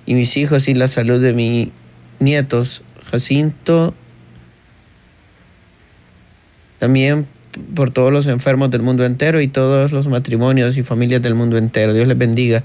y 0.06 0.14
mis 0.14 0.38
hijos 0.38 0.68
y 0.68 0.76
la 0.76 0.88
salud 0.88 1.20
de 1.20 1.34
mis 1.34 1.70
nietos 2.20 2.84
Jacinto 3.10 3.96
también 6.78 7.26
por 7.74 7.90
todos 7.90 8.14
los 8.14 8.28
enfermos 8.28 8.70
del 8.70 8.84
mundo 8.84 9.04
entero 9.04 9.42
y 9.42 9.48
todos 9.48 9.92
los 9.92 10.06
matrimonios 10.06 10.78
y 10.78 10.84
familias 10.84 11.24
del 11.24 11.34
mundo 11.34 11.58
entero. 11.58 11.92
Dios 11.92 12.08
les 12.08 12.20
bendiga. 12.20 12.62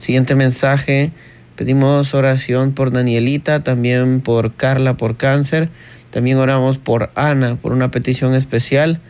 Siguiente 0.00 0.34
mensaje. 0.34 1.12
Pedimos 1.56 2.14
oración 2.14 2.72
por 2.72 2.92
Danielita, 2.92 3.60
también 3.60 4.20
por 4.20 4.54
Carla 4.54 4.96
por 4.96 5.16
cáncer. 5.16 5.68
También 6.10 6.38
oramos 6.38 6.78
por 6.78 7.10
Ana, 7.14 7.56
por 7.56 7.72
una 7.72 7.90
petición 7.90 8.34
especial. 8.34 9.00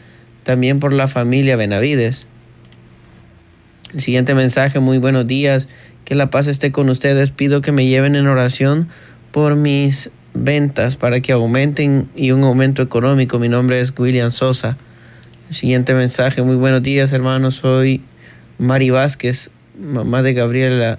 También 0.43 0.81
por 0.81 0.93
la 0.93 1.09
familia 1.09 1.57
Benavides. 1.57 2.27
El 3.95 4.01
siguiente 4.01 4.35
mensaje, 4.35 4.81
muy 4.81 4.99
buenos 4.99 5.27
días. 5.27 5.69
Que 6.05 6.15
la 6.15 6.31
paz 6.31 6.47
esté 6.47 6.73
con 6.73 6.89
ustedes. 6.89 7.31
Pido 7.31 7.61
que 7.61 7.73
me 7.73 7.87
lleven 7.87 8.17
en 8.17 8.27
oración 8.27 8.89
por 9.31 9.57
mis 9.57 10.11
ventas 10.35 10.97
para 10.97 11.21
que 11.21 11.33
aumenten 11.33 12.09
y 12.15 12.31
un 12.33 12.45
aumento 12.45 12.83
económico. 12.83 13.39
Mi 13.39 13.49
nombre 13.49 13.81
es 13.81 13.93
William 13.97 14.31
Sosa. 14.31 14.77
Siguiente 15.51 15.93
mensaje, 15.93 16.43
muy 16.43 16.57
buenos 16.57 16.83
días 16.83 17.13
hermanos, 17.13 17.57
soy 17.57 18.01
Mari 18.59 18.89
Vázquez, 18.89 19.51
mamá 19.79 20.23
de 20.23 20.33
Gabriela. 20.33 20.99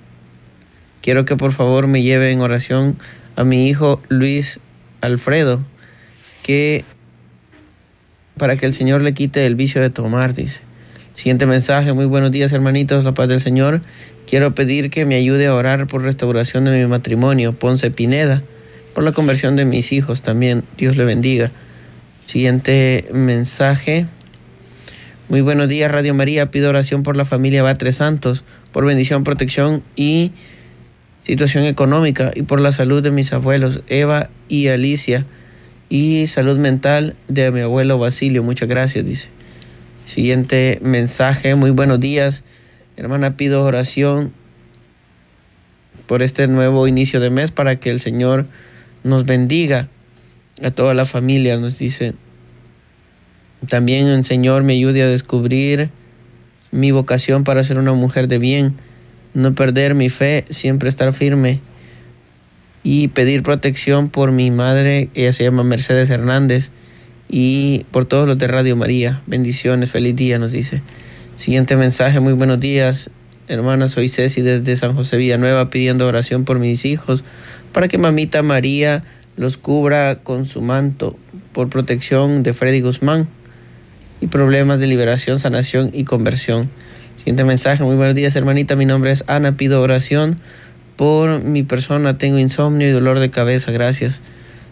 Quiero 1.03 1.25
que 1.25 1.35
por 1.35 1.51
favor 1.51 1.87
me 1.87 2.01
lleve 2.01 2.31
en 2.31 2.39
oración 2.39 2.95
a 3.35 3.43
mi 3.43 3.67
hijo 3.67 4.01
Luis 4.07 4.61
Alfredo, 5.01 5.61
que 6.43 6.85
para 8.37 8.55
que 8.55 8.65
el 8.65 8.71
Señor 8.71 9.01
le 9.01 9.13
quite 9.13 9.45
el 9.45 9.55
vicio 9.55 9.81
de 9.81 9.89
tomar, 9.89 10.33
dice. 10.33 10.61
Siguiente 11.13 11.45
mensaje, 11.45 11.91
muy 11.91 12.05
buenos 12.05 12.31
días 12.31 12.53
hermanitos, 12.53 13.03
la 13.03 13.11
paz 13.13 13.27
del 13.27 13.41
Señor. 13.41 13.81
Quiero 14.27 14.55
pedir 14.55 14.89
que 14.89 15.05
me 15.05 15.15
ayude 15.15 15.47
a 15.47 15.53
orar 15.53 15.87
por 15.87 16.03
restauración 16.03 16.63
de 16.63 16.71
mi 16.71 16.87
matrimonio, 16.87 17.51
Ponce 17.51 17.91
Pineda, 17.91 18.41
por 18.93 19.03
la 19.03 19.11
conversión 19.11 19.57
de 19.57 19.65
mis 19.65 19.91
hijos 19.91 20.21
también, 20.21 20.63
Dios 20.77 20.95
le 20.95 21.03
bendiga. 21.03 21.51
Siguiente 22.27 23.09
mensaje, 23.11 24.05
muy 25.27 25.41
buenos 25.41 25.67
días, 25.67 25.91
Radio 25.91 26.13
María. 26.13 26.49
Pido 26.49 26.69
oración 26.69 27.03
por 27.03 27.17
la 27.17 27.25
familia 27.25 27.61
Batres 27.61 27.97
Santos, 27.97 28.45
por 28.71 28.85
bendición, 28.85 29.25
protección 29.25 29.83
y 29.97 30.31
situación 31.25 31.65
económica 31.65 32.31
y 32.35 32.43
por 32.43 32.59
la 32.59 32.71
salud 32.71 33.01
de 33.01 33.11
mis 33.11 33.33
abuelos, 33.33 33.81
Eva 33.87 34.29
y 34.47 34.67
Alicia, 34.67 35.25
y 35.89 36.27
salud 36.27 36.57
mental 36.57 37.15
de 37.27 37.51
mi 37.51 37.61
abuelo 37.61 37.97
Basilio. 37.97 38.43
Muchas 38.43 38.67
gracias, 38.67 39.05
dice. 39.05 39.29
Siguiente 40.05 40.79
mensaje. 40.81 41.55
Muy 41.55 41.71
buenos 41.71 41.99
días. 41.99 42.43
Hermana, 42.97 43.37
pido 43.37 43.63
oración 43.63 44.33
por 46.07 46.21
este 46.21 46.47
nuevo 46.47 46.87
inicio 46.87 47.19
de 47.19 47.29
mes 47.29 47.51
para 47.51 47.77
que 47.77 47.89
el 47.89 47.99
Señor 47.99 48.45
nos 49.03 49.25
bendiga 49.25 49.89
a 50.61 50.71
toda 50.71 50.93
la 50.93 51.05
familia, 51.05 51.57
nos 51.57 51.77
dice 51.77 52.13
también 53.67 54.07
el 54.07 54.23
Señor 54.23 54.63
me 54.63 54.73
ayude 54.73 55.03
a 55.03 55.07
descubrir 55.07 55.89
mi 56.71 56.91
vocación 56.91 57.43
para 57.43 57.63
ser 57.63 57.77
una 57.77 57.93
mujer 57.93 58.27
de 58.27 58.39
bien, 58.39 58.75
no 59.33 59.55
perder 59.55 59.95
mi 59.95 60.09
fe, 60.09 60.45
siempre 60.49 60.89
estar 60.89 61.11
firme 61.13 61.59
y 62.83 63.07
pedir 63.07 63.43
protección 63.43 64.09
por 64.09 64.31
mi 64.31 64.51
madre, 64.51 65.09
ella 65.13 65.31
se 65.31 65.43
llama 65.43 65.63
Mercedes 65.63 66.09
Hernández, 66.09 66.71
y 67.35 67.85
por 67.89 68.05
todos 68.05 68.27
los 68.27 68.37
de 68.37 68.47
Radio 68.47 68.75
María. 68.75 69.21
Bendiciones, 69.25 69.89
feliz 69.89 70.15
día, 70.15 70.37
nos 70.37 70.51
dice. 70.51 70.83
Siguiente 71.35 71.75
mensaje, 71.75 72.19
muy 72.19 72.33
buenos 72.33 72.59
días. 72.59 73.09
Hermana, 73.47 73.87
soy 73.87 74.07
Ceci 74.07 74.41
desde 74.41 74.75
San 74.75 74.93
José 74.93 75.17
Villanueva 75.17 75.71
pidiendo 75.71 76.07
oración 76.07 76.45
por 76.45 76.59
mis 76.59 76.85
hijos 76.85 77.23
para 77.73 77.87
que 77.87 77.97
mamita 77.97 78.43
María 78.43 79.03
los 79.35 79.57
cubra 79.57 80.19
con 80.19 80.45
su 80.45 80.61
manto 80.61 81.17
por 81.53 81.69
protección 81.69 82.43
de 82.43 82.53
Freddy 82.53 82.81
Guzmán 82.81 83.27
y 84.21 84.27
problemas 84.27 84.79
de 84.79 84.85
liberación, 84.85 85.39
sanación 85.39 85.89
y 85.91 86.03
conversión. 86.03 86.69
Siguiente 87.23 87.45
mensaje, 87.45 87.81
muy 87.85 87.95
buenos 87.95 88.15
días 88.15 88.35
hermanita, 88.35 88.75
mi 88.75 88.85
nombre 88.85 89.09
es 89.09 89.23
Ana, 89.27 89.55
pido 89.55 89.81
oración 89.81 90.35
por 90.97 91.41
mi 91.41 91.63
persona, 91.63 92.17
tengo 92.17 92.37
insomnio 92.37 92.89
y 92.89 92.91
dolor 92.91 93.19
de 93.19 93.29
cabeza, 93.29 93.71
gracias. 93.71 94.19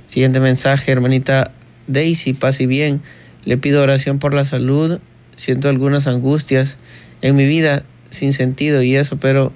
Siguiente 0.09 0.41
mensaje, 0.41 0.91
hermanita 0.91 1.53
Daisy, 1.87 2.33
paz 2.33 2.59
y 2.59 2.65
bien, 2.65 3.01
le 3.45 3.55
pido 3.55 3.81
oración 3.81 4.19
por 4.19 4.33
la 4.33 4.43
salud, 4.43 4.99
siento 5.37 5.69
algunas 5.69 6.07
angustias 6.07 6.75
en 7.21 7.37
mi 7.37 7.45
vida 7.45 7.83
sin 8.09 8.33
sentido 8.33 8.83
y 8.83 8.97
eso, 8.97 9.15
pero 9.15 9.53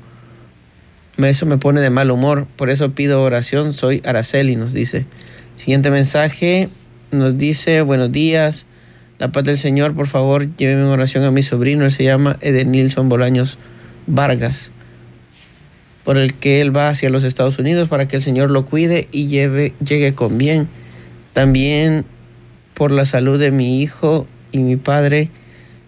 eso 1.17 1.45
me 1.45 1.57
pone 1.57 1.81
de 1.81 1.89
mal 1.89 2.09
humor, 2.11 2.47
por 2.55 2.69
eso 2.69 2.91
pido 2.91 3.21
oración, 3.21 3.73
soy 3.73 4.01
Araceli, 4.05 4.55
nos 4.55 4.71
dice. 4.71 5.05
Siguiente 5.57 5.91
mensaje, 5.91 6.69
nos 7.11 7.37
dice, 7.37 7.81
buenos 7.81 8.13
días, 8.13 8.65
la 9.17 9.31
paz 9.31 9.43
del 9.45 9.57
Señor, 9.57 9.93
por 9.95 10.07
favor, 10.07 10.47
lléveme 10.57 10.81
en 10.81 10.87
oración 10.87 11.23
a 11.23 11.31
mi 11.31 11.41
sobrino, 11.41 11.85
él 11.85 11.91
se 11.91 12.03
llama 12.03 12.37
Edenilson 12.41 13.07
Bolaños 13.07 13.57
Vargas, 14.07 14.71
por 16.03 16.17
el 16.17 16.33
que 16.33 16.61
él 16.61 16.75
va 16.75 16.89
hacia 16.89 17.09
los 17.09 17.23
Estados 17.23 17.57
Unidos 17.57 17.87
para 17.87 18.07
que 18.07 18.17
el 18.17 18.21
Señor 18.21 18.51
lo 18.51 18.65
cuide 18.65 19.07
y 19.11 19.27
lleve, 19.27 19.73
llegue 19.83 20.13
con 20.13 20.37
bien. 20.37 20.67
También 21.33 22.05
por 22.73 22.91
la 22.91 23.05
salud 23.05 23.39
de 23.39 23.51
mi 23.51 23.81
hijo 23.81 24.27
y 24.51 24.59
mi 24.59 24.75
padre, 24.75 25.29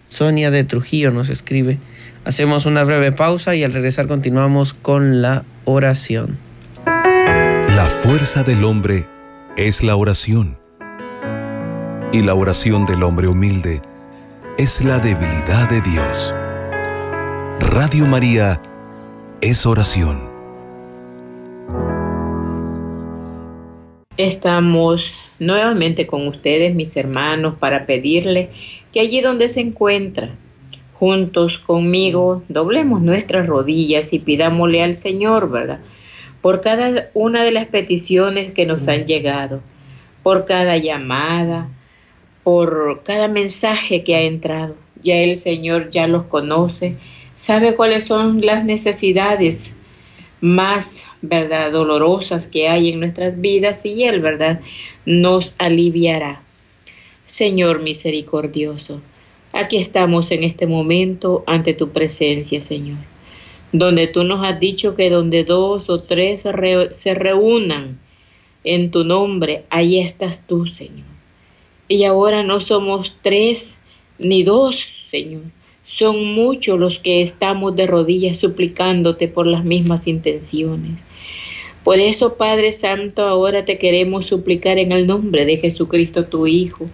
Sonia 0.08 0.50
de 0.50 0.64
Trujillo 0.64 1.10
nos 1.10 1.28
escribe. 1.28 1.78
Hacemos 2.24 2.66
una 2.66 2.82
breve 2.82 3.12
pausa 3.12 3.54
y 3.54 3.62
al 3.62 3.72
regresar 3.72 4.06
continuamos 4.06 4.74
con 4.74 5.22
la 5.22 5.44
oración. 5.64 6.38
La 6.84 7.90
fuerza 8.02 8.42
del 8.42 8.64
hombre 8.64 9.06
es 9.56 9.82
la 9.82 9.96
oración 9.96 10.58
y 12.10 12.22
la 12.22 12.34
oración 12.34 12.86
del 12.86 13.02
hombre 13.02 13.28
humilde 13.28 13.82
es 14.56 14.82
la 14.82 14.98
debilidad 14.98 15.68
de 15.68 15.82
Dios. 15.82 16.34
Radio 17.72 18.06
María 18.06 18.62
es 19.42 19.66
oración. 19.66 20.26
Estamos 24.16 25.12
nuevamente 25.38 26.06
con 26.06 26.26
ustedes, 26.26 26.74
mis 26.74 26.96
hermanos, 26.96 27.58
para 27.58 27.84
pedirle 27.84 28.50
que 28.92 29.00
allí 29.00 29.20
donde 29.20 29.48
se 29.48 29.60
encuentra, 29.60 30.30
juntos 30.94 31.58
conmigo, 31.58 32.42
doblemos 32.48 33.02
nuestras 33.02 33.46
rodillas 33.46 34.14
y 34.14 34.18
pidámosle 34.18 34.82
al 34.82 34.96
Señor, 34.96 35.50
¿verdad? 35.50 35.80
Por 36.40 36.62
cada 36.62 37.08
una 37.12 37.44
de 37.44 37.52
las 37.52 37.66
peticiones 37.66 38.52
que 38.52 38.64
nos 38.64 38.88
han 38.88 39.06
llegado, 39.06 39.60
por 40.22 40.46
cada 40.46 40.78
llamada, 40.78 41.68
por 42.48 43.02
cada 43.02 43.28
mensaje 43.28 44.04
que 44.04 44.16
ha 44.16 44.22
entrado. 44.22 44.74
Ya 45.02 45.16
el 45.16 45.36
Señor 45.36 45.90
ya 45.90 46.06
los 46.06 46.24
conoce, 46.24 46.96
sabe 47.36 47.74
cuáles 47.74 48.06
son 48.06 48.40
las 48.40 48.64
necesidades 48.64 49.70
más, 50.40 51.04
¿verdad?, 51.20 51.70
dolorosas 51.70 52.46
que 52.46 52.66
hay 52.66 52.88
en 52.88 53.00
nuestras 53.00 53.38
vidas 53.38 53.84
y 53.84 54.04
Él, 54.04 54.22
¿verdad?, 54.22 54.62
nos 55.04 55.52
aliviará. 55.58 56.40
Señor 57.26 57.82
misericordioso, 57.82 59.02
aquí 59.52 59.76
estamos 59.76 60.30
en 60.30 60.42
este 60.42 60.66
momento 60.66 61.44
ante 61.46 61.74
tu 61.74 61.90
presencia, 61.90 62.62
Señor, 62.62 62.96
donde 63.72 64.06
tú 64.06 64.24
nos 64.24 64.42
has 64.42 64.58
dicho 64.58 64.96
que 64.96 65.10
donde 65.10 65.44
dos 65.44 65.90
o 65.90 66.00
tres 66.00 66.46
se 66.96 67.14
reúnan 67.14 67.98
en 68.64 68.90
tu 68.90 69.04
nombre, 69.04 69.64
ahí 69.68 70.00
estás 70.00 70.40
tú, 70.46 70.64
Señor. 70.64 71.17
Y 71.88 72.04
ahora 72.04 72.42
no 72.42 72.60
somos 72.60 73.14
tres 73.22 73.78
ni 74.18 74.42
dos, 74.42 74.86
Señor. 75.10 75.42
Son 75.84 76.34
muchos 76.34 76.78
los 76.78 76.98
que 77.00 77.22
estamos 77.22 77.74
de 77.74 77.86
rodillas 77.86 78.36
suplicándote 78.36 79.26
por 79.26 79.46
las 79.46 79.64
mismas 79.64 80.06
intenciones. 80.06 80.92
Por 81.82 81.98
eso, 81.98 82.34
Padre 82.34 82.72
Santo, 82.72 83.24
ahora 83.24 83.64
te 83.64 83.78
queremos 83.78 84.26
suplicar 84.26 84.76
en 84.78 84.92
el 84.92 85.06
nombre 85.06 85.46
de 85.46 85.56
Jesucristo, 85.56 86.26
tu 86.26 86.46
Hijo, 86.46 86.90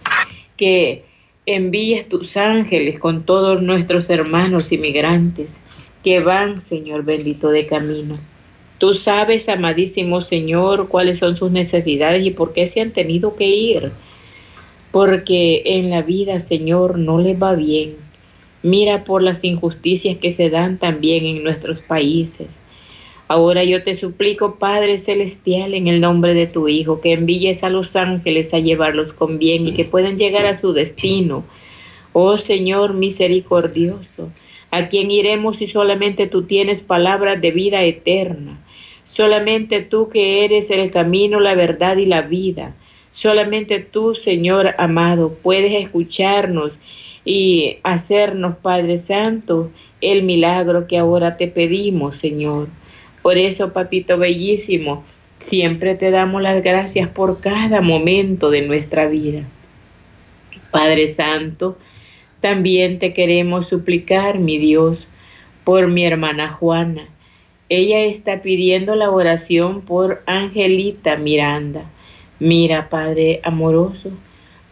que 0.56 1.02
envíes 1.46 2.08
tus 2.08 2.36
ángeles 2.36 3.00
con 3.00 3.24
todos 3.24 3.60
nuestros 3.60 4.08
hermanos 4.08 4.70
inmigrantes 4.70 5.60
que 6.04 6.20
van, 6.20 6.60
Señor 6.60 7.04
bendito, 7.04 7.48
de 7.48 7.66
camino. 7.66 8.18
Tú 8.78 8.94
sabes, 8.94 9.48
amadísimo 9.48 10.22
Señor, 10.22 10.88
cuáles 10.88 11.18
son 11.18 11.34
sus 11.34 11.50
necesidades 11.50 12.24
y 12.24 12.30
por 12.30 12.52
qué 12.52 12.66
se 12.66 12.80
han 12.80 12.92
tenido 12.92 13.34
que 13.34 13.48
ir 13.48 13.90
porque 14.94 15.62
en 15.64 15.90
la 15.90 16.02
vida, 16.02 16.38
Señor, 16.38 17.00
no 17.00 17.18
les 17.18 17.36
va 17.42 17.56
bien. 17.56 17.96
Mira 18.62 19.02
por 19.02 19.24
las 19.24 19.42
injusticias 19.42 20.18
que 20.18 20.30
se 20.30 20.50
dan 20.50 20.78
también 20.78 21.26
en 21.26 21.42
nuestros 21.42 21.80
países. 21.80 22.60
Ahora 23.26 23.64
yo 23.64 23.82
te 23.82 23.96
suplico, 23.96 24.54
Padre 24.54 25.00
Celestial, 25.00 25.74
en 25.74 25.88
el 25.88 26.00
nombre 26.00 26.32
de 26.32 26.46
tu 26.46 26.68
Hijo, 26.68 27.00
que 27.00 27.12
envíes 27.12 27.64
a 27.64 27.70
los 27.70 27.96
ángeles 27.96 28.54
a 28.54 28.60
llevarlos 28.60 29.12
con 29.12 29.40
bien 29.40 29.66
y 29.66 29.74
que 29.74 29.84
puedan 29.84 30.16
llegar 30.16 30.46
a 30.46 30.56
su 30.56 30.72
destino. 30.72 31.42
Oh 32.12 32.38
Señor 32.38 32.94
misericordioso, 32.94 34.30
¿a 34.70 34.86
quién 34.86 35.10
iremos 35.10 35.56
si 35.56 35.66
solamente 35.66 36.28
tú 36.28 36.44
tienes 36.44 36.78
palabras 36.78 37.40
de 37.40 37.50
vida 37.50 37.82
eterna? 37.82 38.64
Solamente 39.06 39.80
tú 39.80 40.08
que 40.08 40.44
eres 40.44 40.70
el 40.70 40.92
camino, 40.92 41.40
la 41.40 41.56
verdad 41.56 41.96
y 41.96 42.06
la 42.06 42.22
vida. 42.22 42.76
Solamente 43.14 43.78
tú, 43.78 44.12
Señor 44.16 44.74
amado, 44.76 45.38
puedes 45.40 45.72
escucharnos 45.80 46.72
y 47.24 47.78
hacernos, 47.84 48.56
Padre 48.56 48.98
Santo, 48.98 49.70
el 50.00 50.24
milagro 50.24 50.88
que 50.88 50.98
ahora 50.98 51.36
te 51.36 51.46
pedimos, 51.46 52.16
Señor. 52.16 52.66
Por 53.22 53.38
eso, 53.38 53.72
papito 53.72 54.18
bellísimo, 54.18 55.04
siempre 55.38 55.94
te 55.94 56.10
damos 56.10 56.42
las 56.42 56.60
gracias 56.64 57.08
por 57.08 57.40
cada 57.40 57.80
momento 57.80 58.50
de 58.50 58.62
nuestra 58.62 59.06
vida. 59.06 59.44
Padre 60.72 61.06
Santo, 61.06 61.78
también 62.40 62.98
te 62.98 63.14
queremos 63.14 63.68
suplicar, 63.68 64.40
mi 64.40 64.58
Dios, 64.58 65.06
por 65.62 65.86
mi 65.86 66.04
hermana 66.04 66.48
Juana. 66.48 67.06
Ella 67.68 68.00
está 68.00 68.42
pidiendo 68.42 68.96
la 68.96 69.12
oración 69.12 69.82
por 69.82 70.24
Angelita 70.26 71.14
Miranda. 71.16 71.88
Mira, 72.44 72.90
Padre 72.90 73.40
amoroso, 73.42 74.10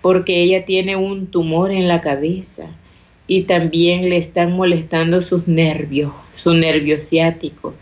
porque 0.02 0.42
ella 0.42 0.66
tiene 0.66 0.94
un 0.94 1.28
tumor 1.28 1.70
en 1.70 1.88
la 1.88 2.02
cabeza 2.02 2.68
y 3.26 3.44
también 3.44 4.10
le 4.10 4.18
están 4.18 4.52
molestando 4.52 5.22
sus 5.22 5.48
nervios, 5.48 6.12
su 6.42 6.52
nervio 6.52 7.00
ciático 7.00 7.72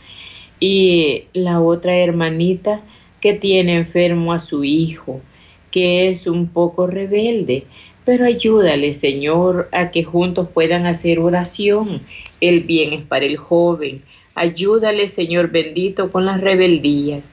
y 0.60 1.24
la 1.32 1.60
otra 1.60 1.96
hermanita 1.96 2.82
que 3.20 3.32
tiene 3.32 3.78
enfermo 3.78 4.32
a 4.32 4.38
su 4.38 4.62
hijo, 4.62 5.20
que 5.72 6.08
es 6.08 6.28
un 6.28 6.46
poco 6.46 6.86
rebelde. 6.86 7.64
Pero 8.04 8.26
ayúdale, 8.26 8.94
Señor, 8.94 9.68
a 9.72 9.90
que 9.90 10.04
juntos 10.04 10.46
puedan 10.54 10.86
hacer 10.86 11.18
oración. 11.18 12.00
El 12.40 12.60
bien 12.60 12.92
es 12.92 13.02
para 13.02 13.24
el 13.24 13.38
joven. 13.38 14.02
Ayúdale, 14.36 15.08
Señor 15.08 15.50
bendito, 15.50 16.12
con 16.12 16.26
las 16.26 16.40
rebeldías. 16.40 17.24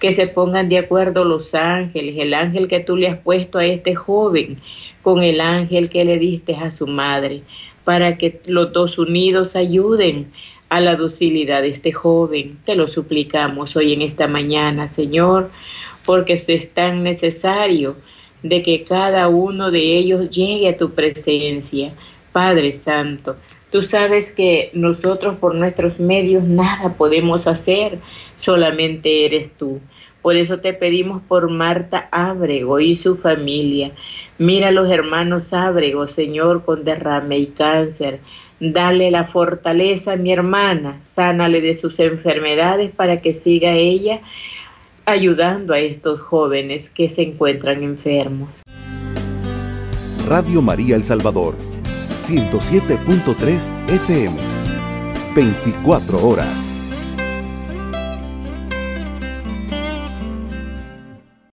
Que 0.00 0.12
se 0.12 0.26
pongan 0.26 0.68
de 0.68 0.78
acuerdo 0.78 1.24
los 1.24 1.54
ángeles, 1.54 2.16
el 2.18 2.34
ángel 2.34 2.66
que 2.66 2.80
tú 2.80 2.96
le 2.96 3.08
has 3.08 3.18
puesto 3.18 3.58
a 3.58 3.66
este 3.66 3.94
joven, 3.94 4.58
con 5.02 5.22
el 5.22 5.40
ángel 5.40 5.90
que 5.90 6.04
le 6.04 6.18
diste 6.18 6.56
a 6.56 6.70
su 6.72 6.86
madre, 6.86 7.42
para 7.84 8.18
que 8.18 8.40
los 8.46 8.72
dos 8.72 8.98
unidos 8.98 9.54
ayuden 9.54 10.32
a 10.70 10.80
la 10.80 10.96
docilidad 10.96 11.62
de 11.62 11.68
este 11.68 11.92
joven. 11.92 12.58
Te 12.64 12.74
lo 12.74 12.88
suplicamos 12.88 13.76
hoy 13.76 13.92
en 13.92 14.02
esta 14.02 14.26
mañana, 14.26 14.88
Señor, 14.88 15.50
porque 16.04 16.42
es 16.46 16.72
tan 16.72 17.02
necesario 17.02 17.96
de 18.42 18.62
que 18.62 18.84
cada 18.84 19.28
uno 19.28 19.70
de 19.70 19.98
ellos 19.98 20.30
llegue 20.30 20.68
a 20.68 20.76
tu 20.76 20.90
presencia. 20.92 21.92
Padre 22.32 22.72
Santo, 22.72 23.36
tú 23.70 23.82
sabes 23.82 24.30
que 24.30 24.70
nosotros 24.72 25.36
por 25.38 25.54
nuestros 25.54 25.98
medios 25.98 26.44
nada 26.44 26.94
podemos 26.94 27.46
hacer, 27.46 27.98
solamente 28.40 29.24
eres 29.26 29.50
tú. 29.56 29.80
Por 30.22 30.36
eso 30.36 30.58
te 30.58 30.74
pedimos 30.74 31.22
por 31.22 31.50
Marta 31.50 32.08
Ábrego 32.10 32.80
y 32.80 32.94
su 32.94 33.16
familia. 33.16 33.92
Mira 34.38 34.68
a 34.68 34.72
los 34.72 34.90
hermanos 34.90 35.52
Ábrego, 35.52 36.08
Señor, 36.08 36.64
con 36.64 36.84
derrame 36.84 37.38
y 37.38 37.46
cáncer. 37.46 38.20
Dale 38.58 39.10
la 39.10 39.24
fortaleza 39.24 40.12
a 40.12 40.16
mi 40.16 40.32
hermana, 40.32 40.98
sánale 41.00 41.62
de 41.62 41.74
sus 41.74 41.98
enfermedades 41.98 42.90
para 42.90 43.22
que 43.22 43.32
siga 43.32 43.72
ella 43.72 44.20
ayudando 45.06 45.72
a 45.72 45.78
estos 45.78 46.20
jóvenes 46.20 46.90
que 46.90 47.08
se 47.08 47.22
encuentran 47.22 47.82
enfermos. 47.82 48.50
Radio 50.28 50.62
María 50.62 50.96
El 50.96 51.02
Salvador, 51.02 51.54
107.3 52.20 53.68
FM, 53.88 54.36
24 55.34 56.26
horas. 56.26 56.69